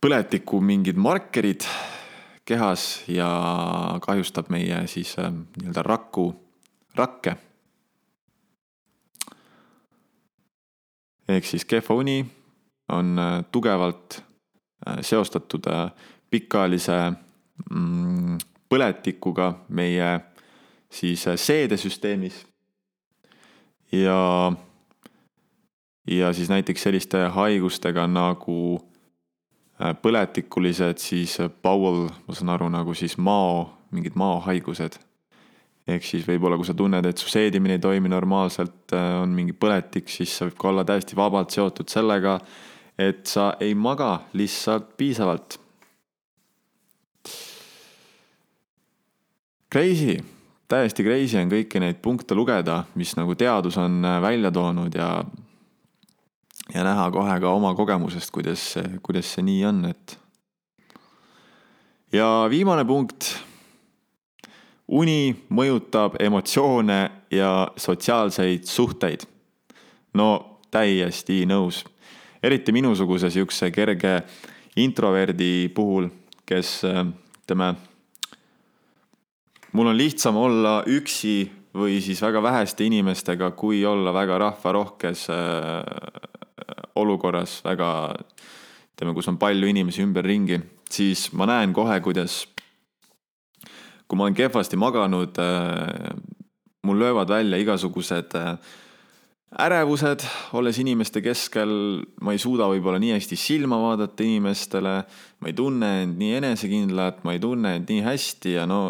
põletiku 0.00 0.60
mingid 0.62 0.96
markerid 0.96 1.66
kehas 2.48 3.04
ja 3.08 3.28
kahjustab 4.00 4.48
meie 4.48 4.86
siis 4.88 5.16
nii-öelda 5.20 5.82
raku, 5.84 6.30
rakke. 6.96 7.36
ehk 11.28 11.44
siis 11.44 11.64
kehva 11.68 11.94
uni 12.00 12.24
on 12.88 13.20
tugevalt 13.52 14.22
seostatud 15.04 15.68
pikaajalise 16.30 16.96
mm, 17.70 18.38
põletikuga 18.68 19.52
meie 19.68 20.08
siis 20.90 21.26
äh, 21.28 21.36
seedesüsteemis. 21.36 22.46
ja, 23.92 24.52
ja 26.06 26.32
siis 26.32 26.48
näiteks 26.48 26.82
selliste 26.82 27.26
haigustega 27.36 28.06
nagu 28.06 28.58
äh, 28.76 28.87
põletikulised 29.78 31.02
siis 31.02 31.38
äh, 31.40 31.50
bowel, 31.62 32.08
ma 32.26 32.34
saan 32.36 32.54
aru, 32.54 32.70
nagu 32.72 32.94
siis 32.98 33.18
mao, 33.18 33.68
mingid 33.94 34.16
maohaigused. 34.18 34.98
ehk 35.88 36.04
siis 36.04 36.26
võib-olla, 36.28 36.58
kui 36.60 36.66
sa 36.68 36.74
tunned, 36.76 37.06
et 37.08 37.16
su 37.16 37.30
seedimine 37.32 37.78
ei 37.78 37.80
toimi 37.80 38.10
normaalselt, 38.12 38.92
on 38.92 39.30
mingi 39.32 39.54
põletik, 39.56 40.10
siis 40.12 40.34
see 40.34 40.50
võib 40.50 40.58
ka 40.60 40.68
olla 40.68 40.84
täiesti 40.84 41.16
vabalt 41.16 41.54
seotud 41.54 41.88
sellega, 41.88 42.34
et 42.98 43.24
sa 43.30 43.54
ei 43.64 43.72
maga 43.72 44.18
lihtsalt 44.36 44.92
piisavalt 45.00 45.56
Crazy, 49.68 50.16
täiesti 50.64 51.04
crazy 51.04 51.36
on 51.36 51.50
kõiki 51.52 51.80
neid 51.82 51.98
punkte 52.00 52.32
lugeda, 52.36 52.86
mis 52.96 53.10
nagu 53.18 53.34
teadus 53.36 53.76
on 53.76 54.00
äh, 54.00 54.16
välja 54.24 54.48
toonud 54.54 54.94
ja 54.96 55.10
ja 56.74 56.84
näha 56.84 57.10
kohe 57.10 57.40
ka 57.40 57.52
oma 57.52 57.74
kogemusest, 57.74 58.30
kuidas, 58.34 58.74
kuidas 59.02 59.34
see 59.34 59.44
nii 59.46 59.64
on, 59.68 59.84
et. 59.90 60.18
ja 62.12 62.46
viimane 62.50 62.84
punkt. 62.84 63.34
uni 64.88 65.36
mõjutab 65.52 66.14
emotsioone 66.20 67.10
ja 67.30 67.68
sotsiaalseid 67.76 68.64
suhteid. 68.64 69.26
no 70.14 70.60
täiesti 70.70 71.44
nõus, 71.46 71.84
eriti 72.42 72.72
minusuguse 72.72 73.30
siukse 73.30 73.70
kerge 73.70 74.22
introverdi 74.76 75.68
puhul, 75.74 76.08
kes 76.46 76.82
ütleme 76.84 77.74
mul 79.72 79.86
on 79.86 79.96
lihtsam 79.96 80.36
olla 80.36 80.82
üksi 80.86 81.50
või 81.74 82.00
siis 82.02 82.20
väga 82.22 82.42
väheste 82.42 82.84
inimestega, 82.84 83.50
kui 83.50 83.84
olla 83.86 84.12
väga 84.14 84.38
rahvarohkes 84.38 85.26
olukorras, 86.98 87.60
väga 87.64 87.90
ütleme, 88.98 89.14
kus 89.14 89.30
on 89.30 89.38
palju 89.38 89.70
inimesi 89.70 90.02
ümberringi, 90.02 90.60
siis 90.90 91.28
ma 91.38 91.46
näen 91.48 91.74
kohe, 91.76 92.00
kuidas 92.02 92.42
kui 94.08 94.16
ma 94.16 94.24
olen 94.26 94.36
kehvasti 94.36 94.78
maganud, 94.80 95.38
äh, 95.38 96.12
mul 96.88 96.98
löövad 96.98 97.28
välja 97.28 97.58
igasugused 97.60 98.34
äh, 98.40 98.54
ärevused, 99.64 100.24
olles 100.52 100.78
inimeste 100.80 101.22
keskel, 101.24 101.70
ma 102.20 102.34
ei 102.34 102.40
suuda 102.40 102.68
võib-olla 102.68 103.00
nii 103.00 103.14
hästi 103.16 103.36
silma 103.38 103.78
vaadata 103.80 104.24
inimestele, 104.24 104.94
ma 105.40 105.48
ei 105.50 105.56
tunne 105.56 105.92
end 106.02 106.20
nii 106.20 106.38
enesekindlalt, 106.40 107.22
ma 107.24 107.36
ei 107.36 107.42
tunne 107.42 107.74
end 107.78 107.92
nii 107.92 108.04
hästi 108.04 108.56
ja 108.58 108.66
no 108.68 108.80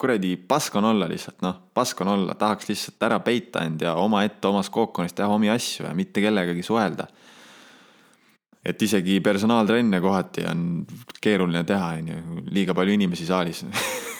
kuradi 0.00 0.36
pask 0.48 0.76
on 0.80 0.86
olla 0.88 1.08
lihtsalt, 1.08 1.42
noh, 1.44 1.56
pask 1.76 2.00
on 2.00 2.08
olla, 2.14 2.34
tahaks 2.38 2.70
lihtsalt 2.70 3.02
ära 3.04 3.18
peita 3.24 3.64
end 3.66 3.84
ja 3.84 3.94
omaette 4.00 4.48
omas 4.48 4.70
kookonis 4.72 5.12
teha 5.16 5.28
omi 5.28 5.50
asju 5.52 5.84
ja 5.86 5.92
mitte 5.96 6.22
kellegagi 6.24 6.64
suhelda. 6.64 7.06
et 8.64 8.82
isegi 8.82 9.20
personaaltrenne 9.24 10.00
kohati 10.00 10.44
on 10.44 10.86
keeruline 11.20 11.64
teha, 11.64 11.92
on 12.00 12.08
ju, 12.08 12.16
liiga 12.52 12.74
palju 12.76 12.96
inimesi 12.96 13.26
saalis 13.28 13.64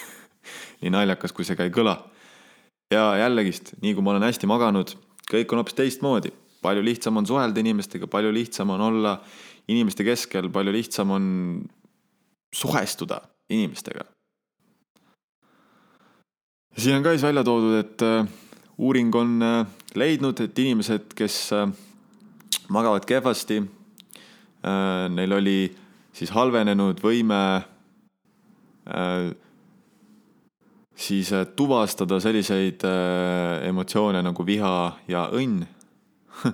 nii 0.81 0.93
naljakas, 0.93 1.33
kui 1.37 1.45
see 1.45 1.57
ka 1.57 1.65
ei 1.65 1.73
kõla. 1.73 1.97
ja 2.93 3.17
jällegist, 3.25 3.75
nii 3.81 3.97
kui 3.97 4.05
ma 4.05 4.15
olen 4.15 4.29
hästi 4.29 4.49
maganud, 4.51 4.95
kõik 5.33 5.53
on 5.53 5.63
hoopis 5.63 5.81
teistmoodi. 5.81 6.33
palju 6.63 6.85
lihtsam 6.85 7.17
on 7.17 7.27
suhelda 7.27 7.61
inimestega, 7.61 8.07
palju 8.07 8.33
lihtsam 8.37 8.77
on 8.77 8.89
olla 8.93 9.19
inimeste 9.69 10.05
keskel, 10.05 10.53
palju 10.53 10.73
lihtsam 10.77 11.11
on 11.17 11.27
suhestuda 12.53 13.23
inimestega 13.49 14.05
siin 16.77 16.97
on 16.97 17.03
ka 17.03 17.11
siis 17.15 17.23
välja 17.23 17.45
toodud, 17.45 17.75
et 17.79 18.03
äh, 18.03 18.27
uuring 18.79 19.15
on 19.15 19.43
äh, 19.43 19.67
leidnud, 19.95 20.41
et 20.41 20.59
inimesed, 20.59 21.15
kes 21.17 21.53
äh, 21.53 21.69
magavad 22.69 23.05
kehvasti, 23.07 23.63
neil 25.11 25.33
oli 25.33 25.73
siis 26.13 26.31
halvenenud 26.37 26.99
võime 27.01 27.39
siis 31.01 31.31
tuvastada 31.57 32.19
selliseid 32.21 32.85
emotsioone 33.65 34.21
nagu 34.21 34.45
viha 34.45 34.75
ja 35.09 35.23
õnn. 35.33 35.65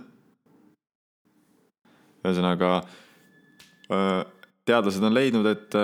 ühesõnaga 2.23 2.71
teadlased 3.91 5.03
on 5.11 5.19
leidnud, 5.19 5.51
et 5.51 5.75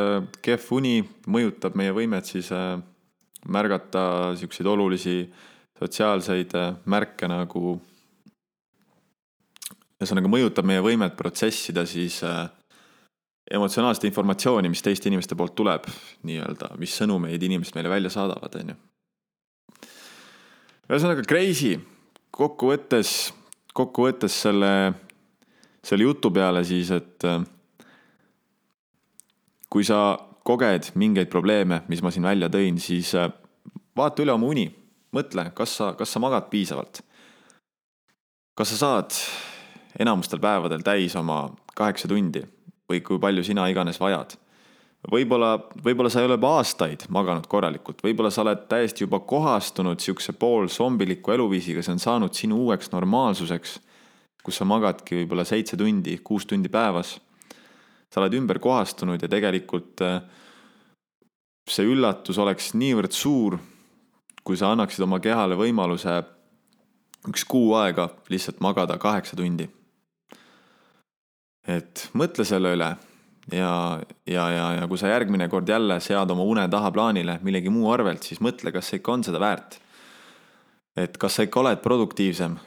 kehv 0.46 0.70
uni 0.78 1.02
mõjutab 1.26 1.74
meie 1.74 1.90
võimet 1.98 2.30
siis 2.30 2.54
märgata 3.48 4.34
siukseid 4.38 4.66
olulisi 4.66 5.16
sotsiaalseid 5.78 6.54
äh, 6.54 6.74
märke 6.86 7.28
nagu. 7.30 7.80
ühesõnaga 10.02 10.30
mõjutab 10.30 10.66
meie 10.66 10.82
võimet 10.82 11.14
protsessida 11.18 11.84
siis 11.86 12.22
äh, 12.26 12.48
emotsionaalset 13.50 14.08
informatsiooni, 14.08 14.70
mis 14.70 14.82
teiste 14.82 15.10
inimeste 15.10 15.36
poolt 15.38 15.54
tuleb, 15.58 15.86
nii-öelda, 16.26 16.72
mis 16.80 16.94
sõnumeid 16.98 17.42
inimesed 17.42 17.76
meile 17.76 17.90
välja 17.92 18.10
saadavad, 18.10 18.58
on 18.60 18.72
ju. 18.72 18.76
ühesõnaga 20.90 21.26
crazy, 21.26 21.76
kokkuvõttes, 22.34 23.32
kokkuvõttes 23.74 24.40
selle, 24.46 24.72
selle 25.84 26.08
jutu 26.08 26.30
peale 26.34 26.64
siis, 26.66 26.90
et 26.94 27.28
äh, 27.28 27.42
kui 29.72 29.86
sa 29.86 30.02
koged 30.44 30.92
mingeid 30.98 31.30
probleeme, 31.30 31.82
mis 31.88 32.02
ma 32.02 32.10
siin 32.10 32.26
välja 32.26 32.50
tõin, 32.52 32.78
siis 32.82 33.14
äh, 33.14 33.30
vaata 33.96 34.24
üle 34.24 34.34
oma 34.34 34.50
uni, 34.50 34.66
mõtle, 35.14 35.50
kas 35.54 35.76
sa, 35.78 35.92
kas 35.98 36.12
sa 36.12 36.22
magad 36.22 36.50
piisavalt. 36.50 37.02
kas 38.54 38.68
sa 38.74 38.76
saad 38.76 39.16
enamustel 39.98 40.40
päevadel 40.40 40.82
täis 40.84 41.16
oma 41.16 41.46
kaheksa 41.76 42.08
tundi 42.08 42.42
või 42.90 43.00
kui 43.04 43.20
palju 43.20 43.44
sina 43.44 43.66
iganes 43.70 44.00
vajad. 44.00 44.36
võib-olla, 45.10 45.56
võib-olla 45.84 46.10
sa 46.10 46.20
ei 46.20 46.28
ole 46.28 46.36
juba 46.36 46.52
aastaid 46.58 47.06
maganud 47.10 47.46
korralikult, 47.50 48.02
võib-olla 48.04 48.30
sa 48.30 48.44
oled 48.44 48.68
täiesti 48.70 49.02
juba 49.04 49.20
kohastunud 49.20 50.00
sihukese 50.00 50.32
poolzombiliku 50.32 51.32
eluviisiga, 51.34 51.82
see 51.82 51.96
on 51.96 52.02
saanud 52.02 52.34
sinu 52.34 52.60
uueks 52.66 52.92
normaalsuseks, 52.92 53.80
kus 54.44 54.60
sa 54.60 54.64
magadki 54.64 55.22
võib-olla 55.22 55.44
seitse 55.44 55.76
tundi, 55.76 56.18
kuus 56.22 56.46
tundi 56.46 56.70
päevas. 56.70 57.18
Sa 58.12 58.20
oled 58.20 58.36
ümber 58.36 58.60
kohastunud 58.60 59.22
ja 59.22 59.28
tegelikult 59.30 60.02
äh, 60.04 60.20
see 61.70 61.86
üllatus 61.88 62.38
oleks 62.42 62.72
niivõrd 62.76 63.14
suur, 63.16 63.58
kui 64.42 64.58
sa 64.58 64.72
annaksid 64.74 65.04
oma 65.06 65.20
kehale 65.22 65.56
võimaluse 65.58 66.18
üks 67.30 67.46
kuu 67.46 67.76
aega 67.78 68.08
lihtsalt 68.32 68.60
magada 68.64 68.98
kaheksa 68.98 69.38
tundi. 69.38 69.68
et 71.62 72.08
mõtle 72.18 72.44
selle 72.44 72.72
üle 72.74 72.88
ja, 73.52 74.00
ja, 74.26 74.44
ja, 74.50 74.66
ja 74.80 74.88
kui 74.90 74.98
sa 74.98 75.12
järgmine 75.12 75.46
kord 75.48 75.68
jälle 75.68 76.00
sead 76.02 76.30
oma 76.34 76.42
une 76.42 76.66
taha 76.68 76.90
plaanile 76.90 77.38
millegi 77.42 77.70
muu 77.70 77.92
arvelt, 77.92 78.26
siis 78.26 78.42
mõtle, 78.42 78.72
kas 78.74 78.90
see 78.90 78.98
ikka 78.98 79.12
on 79.12 79.24
seda 79.24 79.40
väärt. 79.40 79.78
et 80.96 81.16
kas 81.18 81.38
sa 81.38 81.46
ikka 81.46 81.60
oled 81.60 81.78
produktiivsem, 81.80 82.58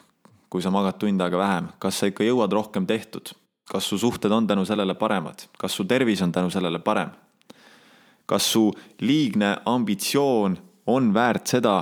kui 0.49 0.63
sa 0.63 0.71
magad 0.71 0.97
tund 0.97 1.21
aega 1.21 1.38
vähem, 1.38 1.67
kas 1.79 1.99
sa 1.99 2.08
ikka 2.08 2.23
jõuad 2.23 2.55
rohkem 2.55 2.88
tehtud, 2.88 3.36
kas 3.65 3.84
su 3.89 3.97
suhted 3.97 4.32
on 4.32 4.47
tänu 4.47 4.65
sellele 4.65 4.93
paremad, 4.95 5.47
kas 5.58 5.73
su 5.73 5.86
tervis 5.86 6.21
on 6.21 6.32
tänu 6.32 6.49
sellele 6.54 6.80
parem 6.80 7.10
kas 8.25 8.51
su 8.51 8.73
liigne 8.99 9.56
ambitsioon 9.65 10.58
on 10.86 11.13
väärt 11.13 11.47
seda, 11.56 11.78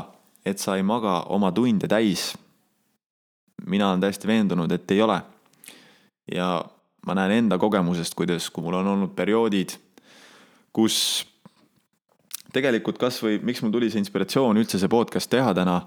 et 0.46 0.60
sa 0.60 0.76
ei 0.78 0.84
maga 0.84 1.24
oma 1.32 1.52
tunde 1.52 1.88
täis? 1.88 2.34
mina 3.64 3.90
olen 3.90 4.02
täiesti 4.04 4.28
veendunud, 4.28 4.72
et 4.72 4.92
ei 4.92 5.02
ole. 5.02 5.22
ja 6.32 6.66
ma 7.08 7.16
näen 7.16 7.32
enda 7.32 7.58
kogemusest, 7.58 8.16
kuidas, 8.16 8.50
kui 8.52 8.64
mul 8.64 8.76
on 8.82 8.88
olnud 8.88 9.14
perioodid, 9.16 9.78
kus 10.76 10.98
tegelikult 12.54 13.00
kasvõi, 13.00 13.40
miks 13.44 13.64
mul 13.64 13.72
tuli 13.72 13.90
see 13.92 14.04
inspiratsioon 14.04 14.60
üldse 14.60 14.80
see 14.80 14.92
podcast 14.92 15.32
teha 15.32 15.54
täna, 15.56 15.78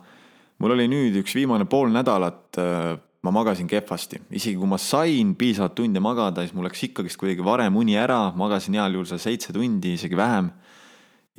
mul 0.59 0.73
oli 0.73 0.89
nüüd 0.89 1.21
üks 1.21 1.37
viimane 1.37 1.69
pool 1.69 1.93
nädalat, 1.93 2.57
äh, 2.61 2.97
ma 3.27 3.33
magasin 3.35 3.67
kehvasti, 3.67 4.21
isegi 4.39 4.55
kui 4.61 4.69
ma 4.71 4.79
sain 4.79 5.35
piisavalt 5.39 5.75
tunde 5.79 6.01
magada, 6.03 6.45
siis 6.45 6.55
mul 6.55 6.69
läks 6.69 6.85
ikkagist 6.87 7.19
kuidagi 7.19 7.45
varem 7.45 7.75
uni 7.79 7.97
ära, 7.99 8.31
magasin 8.39 8.79
heal 8.79 8.95
juhul 8.95 9.09
seal 9.11 9.23
seitse 9.23 9.55
tundi, 9.57 9.97
isegi 9.99 10.19
vähem. 10.19 10.53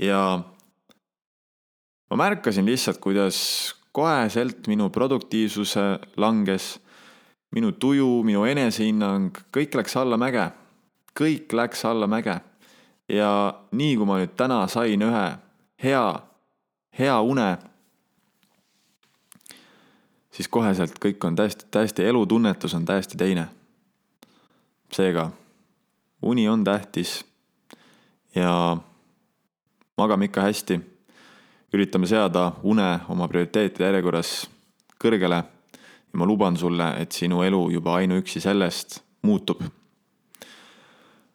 ja 0.02 0.22
ma 2.10 2.20
märkasin 2.20 2.68
lihtsalt, 2.68 3.00
kuidas 3.04 3.40
koheselt 3.96 4.68
minu 4.68 4.90
produktiivsuse 4.94 5.88
langes, 6.22 6.76
minu 7.56 7.72
tuju, 7.72 8.22
minu 8.28 8.44
enesehinnang, 8.46 9.32
kõik 9.56 9.80
läks 9.80 9.96
allamäge. 9.98 10.52
kõik 11.18 11.54
läks 11.56 11.86
allamäge. 11.86 12.40
ja 13.10 13.32
nii 13.72 13.96
kui 13.96 14.06
ma 14.06 14.20
nüüd 14.20 14.36
täna 14.36 14.66
sain 14.68 15.02
ühe 15.02 15.28
hea, 15.84 16.06
hea 17.00 17.22
une 17.22 17.58
siis 20.38 20.48
koheselt 20.54 21.00
kõik 21.02 21.24
on 21.26 21.36
täiesti, 21.36 21.66
täiesti 21.72 22.06
elutunnetus 22.06 22.76
on 22.78 22.86
täiesti 22.86 23.18
teine. 23.18 23.48
seega 24.94 25.32
uni 26.22 26.48
on 26.50 26.64
tähtis 26.64 27.26
ja 28.36 28.78
magame 29.98 30.26
ikka 30.26 30.42
hästi. 30.42 30.80
üritame 31.74 32.08
seada 32.08 32.52
une 32.64 33.00
oma 33.10 33.28
prioriteetide 33.28 33.84
järjekorras 33.84 34.50
kõrgele 35.04 35.42
ja 36.14 36.14
ma 36.14 36.26
luban 36.26 36.58
sulle, 36.58 36.94
et 37.02 37.12
sinu 37.12 37.42
elu 37.42 37.70
juba 37.70 37.96
ainuüksi 37.96 38.40
sellest 38.40 39.02
muutub. 39.22 39.62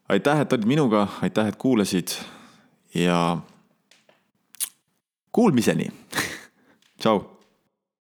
aitäh, 0.08 0.40
et 0.40 0.52
olid 0.52 0.64
minuga, 0.64 1.08
aitäh, 1.22 1.48
et 1.48 1.56
kuulasid 1.56 2.08
ja 2.94 3.38
kuulmiseni. 5.32 5.88
tšau 7.00 7.31